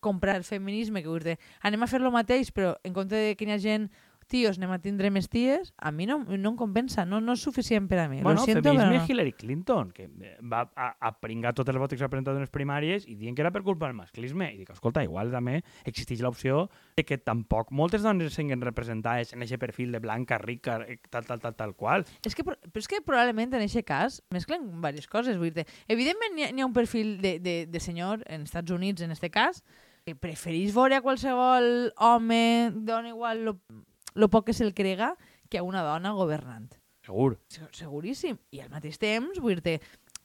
comprar 0.00 0.36
el 0.36 0.44
feminisme, 0.44 1.02
que 1.02 1.10
vull 1.10 1.24
dir, 1.24 1.38
anem 1.66 1.82
a 1.82 1.90
fer 1.90 2.00
lo 2.02 2.12
mateix, 2.14 2.52
però 2.54 2.76
en 2.86 2.94
compte 2.94 3.16
de 3.18 3.34
que 3.34 3.46
hi 3.46 3.54
ha 3.54 3.62
gent 3.62 3.88
tios 4.26 4.58
anem 4.58 4.74
a 4.74 4.78
tindre 4.82 5.10
més 5.14 5.28
ties, 5.32 5.72
a 5.78 5.92
mi 5.94 6.06
no, 6.08 6.18
no 6.26 6.52
em 6.52 6.56
compensa, 6.58 7.04
no, 7.08 7.20
no 7.22 7.36
és 7.36 7.42
suficient 7.42 7.86
per 7.90 8.00
a 8.02 8.06
mi. 8.10 8.20
Bueno, 8.22 8.40
Lo 8.40 8.44
siento, 8.44 8.62
feminisme 8.62 8.90
però 8.90 9.02
no. 9.02 9.06
Hillary 9.12 9.32
Clinton, 9.32 9.92
que 9.94 10.08
eh, 10.08 10.34
va 10.42 10.64
a, 10.74 10.90
a 11.00 11.12
pringar 11.20 11.54
totes 11.54 11.74
les 11.74 11.82
vots 11.82 11.94
que 11.94 12.00
s'ha 12.00 12.10
presentat 12.12 12.36
en 12.36 12.44
les 12.44 12.52
primàries 12.52 13.06
i 13.08 13.16
dient 13.18 13.36
que 13.36 13.44
era 13.44 13.52
per 13.54 13.62
culpa 13.66 13.88
del 13.88 13.96
masclisme. 13.98 14.50
I 14.52 14.60
dic, 14.62 14.74
escolta, 14.74 15.04
igual 15.06 15.32
també 15.34 15.60
existeix 15.84 16.22
l'opció 16.24 16.66
de 16.98 17.06
que 17.06 17.18
tampoc 17.18 17.72
moltes 17.72 18.04
dones 18.06 18.34
siguin 18.34 18.62
representades 18.64 19.32
en 19.36 19.46
aquest 19.46 19.62
perfil 19.62 19.94
de 19.94 20.02
blanca, 20.02 20.38
rica, 20.42 20.80
eh, 20.86 20.98
tal, 21.10 21.26
tal, 21.26 21.40
tal, 21.40 21.56
tal 21.56 21.74
qual. 21.78 22.06
És 22.26 22.36
que, 22.36 22.44
però 22.46 22.82
és 22.82 22.90
que 22.90 23.02
probablement 23.06 23.56
en 23.56 23.66
aquest 23.66 23.86
cas 23.88 24.20
mesclen 24.34 24.70
diverses 24.74 25.10
coses. 25.10 25.40
Vull 25.40 25.54
dir 25.54 25.66
evidentment 25.88 26.36
n'hi 26.36 26.48
ha, 26.48 26.54
ha 26.54 26.68
un 26.68 26.76
perfil 26.76 27.16
de, 27.22 27.38
de, 27.40 27.58
de 27.70 27.82
senyor 27.82 28.26
en 28.26 28.46
Estats 28.48 28.74
Units, 28.74 29.02
en 29.02 29.14
aquest 29.14 29.32
cas, 29.32 29.62
que 30.06 30.14
preferís 30.14 30.70
veure 30.74 30.94
a 30.94 31.02
qualsevol 31.02 31.90
home, 31.98 32.70
dona 32.86 33.10
igual 33.10 33.42
lo, 33.42 33.56
lo 34.16 34.28
poc 34.32 34.48
que 34.48 34.56
se'l 34.56 34.72
crega, 34.74 35.12
que 35.48 35.60
a 35.60 35.62
una 35.62 35.84
dona 35.86 36.10
governant. 36.16 36.72
Segur. 37.06 37.36
Se- 37.52 37.68
Seguríssim. 37.70 38.38
I 38.50 38.64
al 38.64 38.70
mateix 38.72 38.96
temps, 38.98 39.38
vull 39.38 39.60
dir 39.62 39.78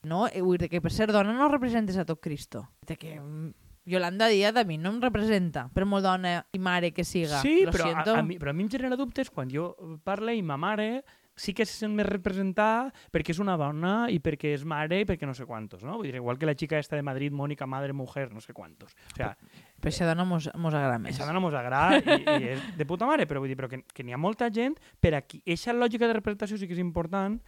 no, 0.08 0.26
eh, 0.32 0.42
vull 0.42 0.58
dir 0.58 0.70
que 0.72 0.82
per 0.82 0.90
ser 0.92 1.12
dona 1.14 1.36
no 1.36 1.48
representes 1.52 1.98
a 2.02 2.06
tot 2.10 2.20
Cristo. 2.24 2.64
De 2.88 2.96
que 2.98 3.20
mm, 3.20 3.52
Yolanda 3.86 4.28
Díaz 4.32 4.56
a 4.58 4.64
mi 4.66 4.78
no 4.82 4.90
em 4.96 5.02
representa, 5.02 5.68
per 5.74 5.86
molt 5.86 6.06
dona 6.06 6.40
i 6.54 6.60
mare 6.60 6.90
que 6.94 7.04
siga. 7.06 7.42
Sí, 7.42 7.66
Lo 7.66 7.72
però 7.76 7.92
a, 7.94 8.04
a, 8.18 8.24
mi, 8.24 8.40
però 8.42 8.50
a 8.50 8.54
mi 8.58 8.64
em 8.66 8.70
genera 8.74 8.98
dubtes 8.98 9.30
quan 9.30 9.50
jo 9.54 9.76
parle 10.04 10.34
i 10.36 10.42
ma 10.42 10.58
mare 10.58 11.04
sí 11.42 11.56
que 11.58 11.66
se 11.66 11.74
sent 11.74 11.96
més 11.98 12.06
representada 12.06 12.92
perquè 13.14 13.34
és 13.34 13.42
una 13.42 13.58
dona 13.58 13.96
i 14.14 14.20
perquè 14.22 14.54
és 14.54 14.66
mare 14.68 15.02
i 15.02 15.08
perquè 15.10 15.26
no 15.26 15.34
sé 15.38 15.48
quantos, 15.50 15.82
no? 15.88 15.98
Vull 15.98 16.12
dir, 16.12 16.20
igual 16.22 16.38
que 16.38 16.46
la 16.46 16.54
xica 16.58 16.78
esta 16.78 17.00
de 17.00 17.06
Madrid, 17.08 17.34
Mónica, 17.34 17.66
madre, 17.66 17.96
mujer, 17.98 18.30
no 18.32 18.44
sé 18.46 18.54
quantos. 18.54 18.94
O 19.14 19.16
sea, 19.16 19.34
Però 19.82 19.90
aquesta 19.90 20.06
dona 20.06 20.28
mos, 20.30 20.52
mos 20.62 20.78
agrada 20.78 21.00
més. 21.02 21.16
Això 21.16 21.26
dona 21.26 21.42
mos 21.42 21.58
agrada 21.58 21.98
i, 21.98 22.22
i 22.22 22.54
és 22.54 22.70
de 22.78 22.86
puta 22.86 23.10
mare, 23.10 23.26
però 23.26 23.42
vull 23.42 23.50
dir 23.50 23.58
però 23.58 23.72
que, 23.72 23.82
que 23.90 24.06
n'hi 24.06 24.14
ha 24.14 24.22
molta 24.22 24.52
gent 24.54 24.78
per 25.02 25.16
a 25.18 25.24
qui 25.26 25.42
eixa 25.42 25.74
lògica 25.74 26.06
de 26.06 26.20
representació 26.20 26.62
sí 26.62 26.70
que 26.70 26.78
és 26.78 26.84
important 26.84 27.40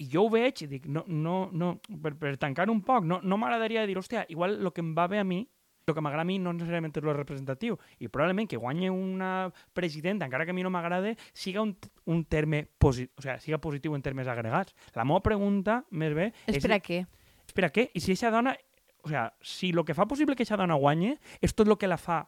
i 0.00 0.08
jo 0.10 0.24
ho 0.24 0.30
veig 0.32 0.64
i 0.64 0.70
dic, 0.70 0.88
no, 0.90 1.04
no, 1.06 1.50
no, 1.52 1.74
per, 2.02 2.14
per 2.18 2.34
tancar 2.40 2.66
un 2.72 2.80
poc, 2.82 3.04
no, 3.06 3.20
no 3.22 3.38
m'agradaria 3.38 3.84
dir, 3.86 3.98
hòstia, 4.00 4.24
igual 4.32 4.56
el 4.58 4.72
que 4.72 4.82
em 4.82 4.94
va 4.96 5.06
bé 5.10 5.20
a 5.20 5.28
mi, 5.28 5.44
el 5.86 5.94
que 5.94 6.00
m'agrada 6.04 6.24
a 6.24 6.28
mi 6.28 6.38
no 6.40 6.52
necessàriament 6.54 6.94
és 6.96 7.04
lo 7.04 7.14
representatiu 7.16 7.76
i 8.00 8.08
probablement 8.08 8.48
que 8.48 8.60
guanyi 8.60 8.90
una 8.92 9.50
presidenta, 9.76 10.24
encara 10.24 10.46
que 10.46 10.54
a 10.54 10.56
mi 10.56 10.64
no 10.64 10.72
m'agrada, 10.72 11.14
siga 11.32 11.62
un, 11.62 11.74
un 12.06 12.24
terme 12.24 12.64
positiu, 12.78 13.12
o 13.18 13.24
sigui, 13.24 13.36
siga 13.44 13.60
positiu 13.60 13.96
en 13.96 14.02
termes 14.02 14.28
agregats. 14.28 14.74
La 14.96 15.04
meva 15.04 15.20
pregunta, 15.24 15.82
més 15.90 16.14
bé, 16.16 16.30
és... 16.46 16.56
És 16.56 16.64
per 16.64 16.78
a 16.78 16.80
què? 16.80 17.02
Espera, 17.44 17.70
què? 17.72 17.90
I 17.92 18.00
si 18.00 18.14
aquesta 18.14 18.32
dona... 18.32 18.56
O 19.04 19.10
sigui, 19.10 19.26
si 19.44 19.72
el 19.74 19.84
que 19.84 19.96
fa 19.96 20.08
possible 20.08 20.32
que 20.32 20.46
aquesta 20.46 20.56
dona 20.60 20.80
guanye 20.80 21.18
és 21.44 21.52
tot 21.52 21.68
el 21.68 21.76
que 21.76 21.90
la 21.90 22.00
fa 22.00 22.22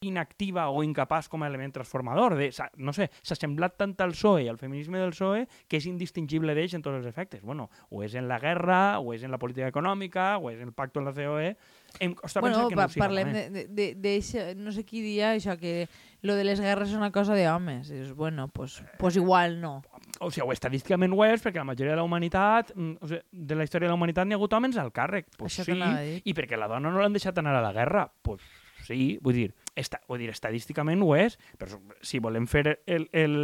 inactiva 0.00 0.68
o 0.70 0.82
incapaç 0.82 1.28
com 1.28 1.42
a 1.42 1.48
element 1.48 1.72
transformador. 1.74 2.36
De, 2.38 2.50
no 2.78 2.92
sé, 2.94 3.08
s'ha 3.22 3.34
semblat 3.38 3.76
tant 3.80 3.96
al 4.04 4.12
PSOE 4.14 4.44
i 4.44 4.48
al 4.50 4.58
feminisme 4.60 5.00
del 5.00 5.10
PSOE 5.14 5.46
que 5.68 5.80
és 5.80 5.86
indistingible 5.90 6.54
d'ells 6.54 6.76
en 6.78 6.84
tots 6.84 7.00
els 7.00 7.08
efectes. 7.10 7.42
Bueno, 7.42 7.68
o 7.90 8.04
és 8.06 8.14
en 8.14 8.28
la 8.30 8.38
guerra, 8.38 9.00
o 9.00 9.12
és 9.14 9.24
en 9.26 9.32
la 9.34 9.38
política 9.42 9.68
econòmica, 9.68 10.36
o 10.38 10.50
és 10.52 10.60
en 10.62 10.70
el 10.70 10.76
pacto 10.76 11.00
amb 11.02 11.10
la 11.10 11.16
COE... 11.16 11.56
Em 12.04 12.12
costa 12.12 12.42
Bueno, 12.44 12.68
pensar 12.68 12.68
que 12.68 12.76
no 12.76 12.88
siga, 12.92 13.04
parlem 13.06 13.28
eh? 13.32 13.50
de, 13.50 13.62
de, 13.72 13.84
de 13.96 14.10
eixa- 14.18 14.50
no 14.54 14.70
sé 14.76 14.84
qui 14.84 15.00
dia 15.00 15.30
això, 15.32 15.54
que 15.56 15.88
lo 16.20 16.34
de 16.36 16.44
les 16.44 16.60
guerres 16.60 16.90
és 16.92 16.98
una 16.98 17.08
cosa 17.10 17.32
d'homes. 17.34 17.88
És, 17.90 18.12
bueno, 18.14 18.48
pues, 18.52 18.82
pues 18.98 19.16
igual 19.16 19.58
no. 19.62 19.80
O 20.20 20.30
sigui, 20.30 20.44
o 20.46 20.52
estadísticament 20.52 21.16
ho 21.16 21.24
és, 21.24 21.40
perquè 21.42 21.56
la 21.62 21.64
majoria 21.64 21.94
de 21.96 22.00
la 22.02 22.04
humanitat, 22.04 22.74
mm, 22.76 23.00
o 23.00 23.08
sigui, 23.08 23.22
de 23.32 23.56
la 23.56 23.64
història 23.64 23.88
de 23.88 23.94
la 23.94 23.96
humanitat 23.98 24.28
n'hi 24.28 24.36
ha 24.36 24.38
hagut 24.38 24.52
homes 24.52 24.76
al 24.76 24.92
càrrec. 24.92 25.32
Pues 25.40 25.58
Això 25.58 25.64
sí, 25.72 26.20
i 26.28 26.34
perquè 26.36 26.60
la 26.60 26.68
dona 26.68 26.92
no 26.92 27.00
l'han 27.00 27.16
deixat 27.16 27.40
anar 27.40 27.56
a 27.56 27.64
la 27.64 27.72
guerra. 27.72 28.04
Pues 28.22 28.44
sí, 28.84 29.16
vull 29.24 29.34
dir, 29.40 29.54
esta, 29.78 30.02
vull 30.10 30.20
dir, 30.22 30.30
estadísticament 30.34 31.02
ho 31.04 31.14
és, 31.16 31.38
però 31.58 31.80
si 32.02 32.20
volem 32.22 32.46
fer 32.50 32.80
el... 32.86 33.08
el 33.12 33.40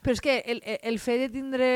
Però 0.00 0.14
és 0.16 0.22
que 0.24 0.38
el, 0.48 0.62
el, 0.64 0.96
fet 0.96 1.26
de 1.26 1.28
tindre... 1.28 1.66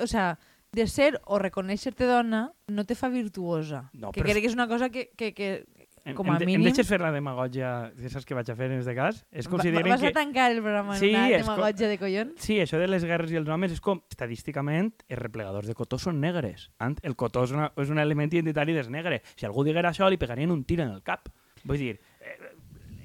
O 0.00 0.06
sea, 0.08 0.38
de 0.74 0.86
ser 0.88 1.20
o 1.30 1.38
reconèixer-te 1.38 2.06
dona 2.08 2.46
no 2.72 2.84
te 2.88 2.96
fa 2.98 3.10
virtuosa. 3.12 3.88
No, 3.92 4.10
que 4.12 4.24
crec 4.24 4.40
que 4.42 4.50
és 4.50 4.56
una 4.56 4.66
cosa 4.70 4.88
que, 4.90 5.10
que, 5.16 5.34
que 5.36 5.50
em, 6.04 6.14
com 6.16 6.28
a 6.28 6.38
mínim... 6.40 6.60
Em 6.60 6.66
deixes 6.68 6.88
fer 6.88 6.98
la 7.00 7.10
demagogia, 7.14 7.92
que 7.96 8.10
saps 8.12 8.26
que 8.28 8.36
vaig 8.36 8.50
a 8.52 8.56
fer 8.58 8.68
en 8.68 8.76
aquest 8.76 8.96
cas? 8.98 9.20
És 9.32 9.48
Va- 9.48 9.54
consideren 9.54 9.88
vas 9.88 10.02
que... 10.02 10.10
a 10.12 10.16
tancar 10.16 10.50
el 10.52 10.60
programa 10.60 10.98
Sí, 11.00 11.12
una 11.14 11.28
demagogia 11.32 11.88
de 11.88 11.98
collons? 12.00 12.34
Sí, 12.44 12.58
això 12.60 12.80
de 12.80 12.88
les 12.90 13.06
guerres 13.08 13.32
i 13.32 13.38
els 13.40 13.48
homes 13.48 13.72
és 13.72 13.80
com, 13.84 14.02
estadísticament, 14.12 14.92
els 15.08 15.22
replegadors 15.22 15.70
de 15.70 15.76
cotó 15.78 16.00
són 16.00 16.20
negres. 16.20 16.68
El 17.02 17.16
cotó 17.16 17.46
és, 17.48 17.54
una, 17.56 17.70
és 17.80 17.94
un 17.94 18.02
element 18.02 18.34
identitari 18.34 18.76
dels 18.76 18.90
negres. 18.92 19.24
Si 19.38 19.48
algú 19.48 19.64
diguera 19.64 19.94
això, 19.94 20.10
li 20.10 20.20
pegarien 20.20 20.52
un 20.52 20.66
tir 20.68 20.82
en 20.84 20.92
el 20.92 21.00
cap. 21.06 21.30
Vull 21.64 21.80
dir, 21.80 21.94
eh, 22.20 22.36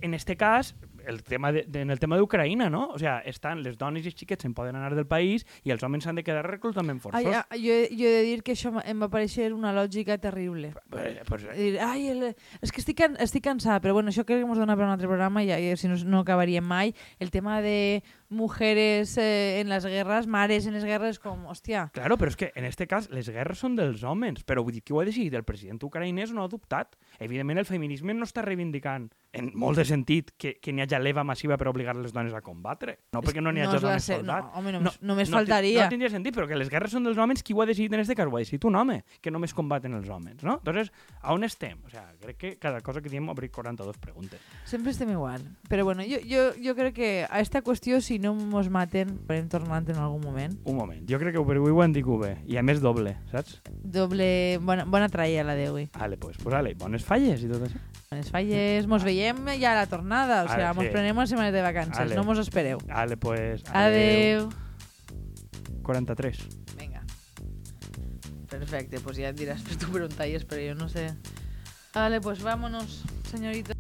en 0.02 0.14
este 0.14 0.38
cas, 0.38 0.76
el 1.06 1.24
tema 1.24 1.52
de, 1.52 1.64
de, 1.68 1.82
en 1.82 1.90
el 1.90 2.00
tema 2.00 2.18
d'Ucraïna, 2.18 2.70
no? 2.70 2.90
O 2.94 3.00
sea, 3.00 3.20
estan 3.26 3.64
les 3.64 3.78
dones 3.78 4.06
i 4.06 4.12
els 4.12 4.18
xiquets 4.18 4.46
se'n 4.46 4.54
poden 4.54 4.78
anar 4.78 4.94
del 4.96 5.08
país 5.10 5.46
i 5.64 5.74
els 5.74 5.84
homes 5.84 6.04
s'han 6.06 6.20
de 6.20 6.24
quedar 6.24 6.44
reclutament 6.46 7.02
forçós. 7.02 7.26
Ai, 7.50 7.62
jo, 7.64 7.78
jo 7.90 8.10
he 8.10 8.18
de 8.20 8.24
dir 8.28 8.44
que 8.46 8.54
això 8.54 8.72
em 8.84 9.02
va 9.02 9.10
pareixer 9.12 9.50
una 9.56 9.74
lògica 9.76 10.20
terrible. 10.22 10.74
Eh, 10.96 11.24
pues, 11.28 11.46
eh, 11.50 11.58
Dir, 11.60 11.80
ai, 11.84 12.08
el... 12.12 12.24
és 12.62 12.72
que 12.72 12.84
estic, 12.84 13.02
estic 13.20 13.44
cansada, 13.46 13.80
però 13.84 13.96
bueno, 13.98 14.14
això 14.14 14.26
crec 14.28 14.44
que 14.44 14.48
ens 14.48 14.62
dona 14.62 14.78
per 14.78 14.86
un 14.86 14.94
altre 14.94 15.10
programa 15.10 15.44
i 15.44 15.50
ja, 15.50 15.60
si 15.80 15.90
no, 15.92 15.98
no 16.06 16.24
acabaríem 16.24 16.66
mai. 16.66 16.94
El 17.20 17.32
tema 17.32 17.60
de 17.66 18.04
mujeres 18.30 19.18
eh, 19.18 19.60
en 19.62 19.70
les 19.70 19.86
guerres, 19.86 20.28
mares 20.28 20.68
en 20.70 20.78
les 20.78 20.86
guerres, 20.86 21.20
com, 21.20 21.48
hòstia, 21.50 21.90
Claro, 21.94 22.18
però 22.20 22.32
és 22.32 22.38
que 22.38 22.52
en 22.56 22.66
este 22.68 22.88
cas 22.88 23.10
les 23.10 23.30
guerres 23.30 23.60
són 23.60 23.76
dels 23.78 24.04
homes, 24.06 24.44
però 24.48 24.64
vull 24.64 24.76
dir, 24.78 24.84
qui 24.86 24.94
ho 24.94 25.02
ha 25.02 25.08
decidit? 25.08 25.34
El 25.34 25.48
president 25.48 25.82
ucraïnès 25.82 26.34
no 26.36 26.44
ha 26.44 26.50
adoptat. 26.50 26.96
Evidentment 27.20 27.60
el 27.62 27.68
feminisme 27.68 28.14
no 28.14 28.28
està 28.28 28.44
reivindicant 28.46 29.10
en 29.32 29.52
molt 29.54 29.78
de 29.78 29.86
sentit 29.86 30.32
que, 30.38 30.56
que 30.58 30.74
n'hi 30.74 30.82
hagi 30.82 30.98
leva 31.04 31.24
massiva 31.24 31.58
per 31.60 31.68
obligar 31.70 31.94
les 31.96 32.14
dones 32.16 32.34
a 32.34 32.42
combatre. 32.42 32.96
No 33.14 33.22
perquè 33.22 33.44
no 33.44 33.52
n'hi 33.54 33.62
hagi 33.62 33.76
la 33.78 33.82
dones 33.84 34.04
se- 34.04 34.16
soldat. 34.18 34.48
No, 34.48 34.58
home, 34.58 34.72
només, 34.74 34.98
només 35.06 35.30
no, 35.30 35.38
faltaria. 35.38 35.84
No 35.84 35.94
tindria 35.94 36.10
sentit, 36.10 36.34
però 36.36 36.48
que 36.50 36.58
les 36.58 36.70
guerres 36.72 36.96
són 36.96 37.06
dels 37.06 37.18
homes, 37.22 37.44
qui 37.46 37.54
ho 37.54 37.62
ha 37.62 37.68
decidit 37.70 37.94
en 37.94 38.02
este 38.02 38.16
cas? 38.18 38.26
Ho 38.26 38.36
ha 38.36 38.42
decidit 38.42 38.66
un 38.66 38.76
home, 38.76 39.04
que 39.22 39.30
només 39.30 39.54
combaten 39.54 39.94
els 39.94 40.10
homes, 40.10 40.42
no? 40.44 40.58
Entonces, 40.64 40.90
a 41.22 41.34
on 41.34 41.46
estem? 41.46 41.78
O 41.86 41.90
sea, 41.94 42.08
crec 42.20 42.38
que 42.38 42.56
cada 42.58 42.82
cosa 42.82 43.02
que 43.02 43.10
diem 43.10 43.30
obrir 43.30 43.52
42 43.52 43.98
preguntes. 44.02 44.42
Sempre 44.66 44.92
estem 44.92 45.12
igual. 45.14 45.46
Però 45.70 45.86
bueno, 45.86 46.02
jo, 46.02 46.18
jo, 46.26 46.50
jo 46.58 46.76
crec 46.76 46.96
que 46.96 47.12
a 47.30 47.40
esta 47.40 47.62
qüestió, 47.62 48.02
si 48.02 48.18
no 48.18 48.34
mos 48.34 48.70
maten, 48.70 49.14
podem 49.30 49.48
tornar 49.48 49.84
en 49.86 50.02
algun 50.02 50.26
moment. 50.26 50.58
Un 50.66 50.76
moment, 50.76 51.06
jo 51.06 51.22
crec 51.22 51.36
que 51.38 51.46
per 51.46 51.60
avui 51.62 51.72
ho 51.72 51.82
han 51.86 51.94
dit 51.94 52.06
bé, 52.10 52.40
i 52.50 52.58
a 52.58 52.64
més 52.66 52.82
doble, 52.82 53.14
saps? 53.30 53.62
Doble... 53.70 54.58
Bona, 54.66 54.86
bona 54.90 55.08
traia 55.10 55.44
la 55.46 55.54
d'avui. 55.56 55.90
Ale, 55.94 56.18
pues, 56.18 56.38
pues 56.42 56.56
ale, 56.56 56.74
bones 56.74 57.06
falles 57.06 57.44
i 57.46 57.48
tot 57.52 57.62
això. 57.68 57.78
Bones 58.10 58.32
falles. 58.34 58.88
Mos 58.90 59.04
veiem 59.06 59.19
ja 59.60 59.72
a 59.72 59.76
la 59.76 59.88
tornada. 59.88 60.44
O 60.44 60.48
sigui, 60.48 60.66
mos 60.76 60.86
sí. 60.86 60.92
prenem 60.92 61.18
una 61.18 61.28
setmana 61.28 61.52
de 61.52 61.62
vacances. 61.62 62.00
Ale. 62.00 62.16
No 62.16 62.24
mos 62.24 62.40
espereu. 62.40 62.80
Ale, 62.90 63.18
pues... 63.18 63.64
Adeu. 63.74 64.50
43. 65.84 66.38
Venga. 66.78 67.04
Perfecte, 68.50 69.00
pues 69.00 69.18
ya 69.18 69.32
dirás, 69.34 69.64
tú 69.64 69.92
preguntáis, 69.92 70.46
pero 70.46 70.62
yo 70.62 70.76
no 70.76 70.90
sé. 70.90 71.16
Vale, 71.94 72.22
pues 72.22 72.42
vámonos, 72.44 73.04
señorita. 73.30 73.79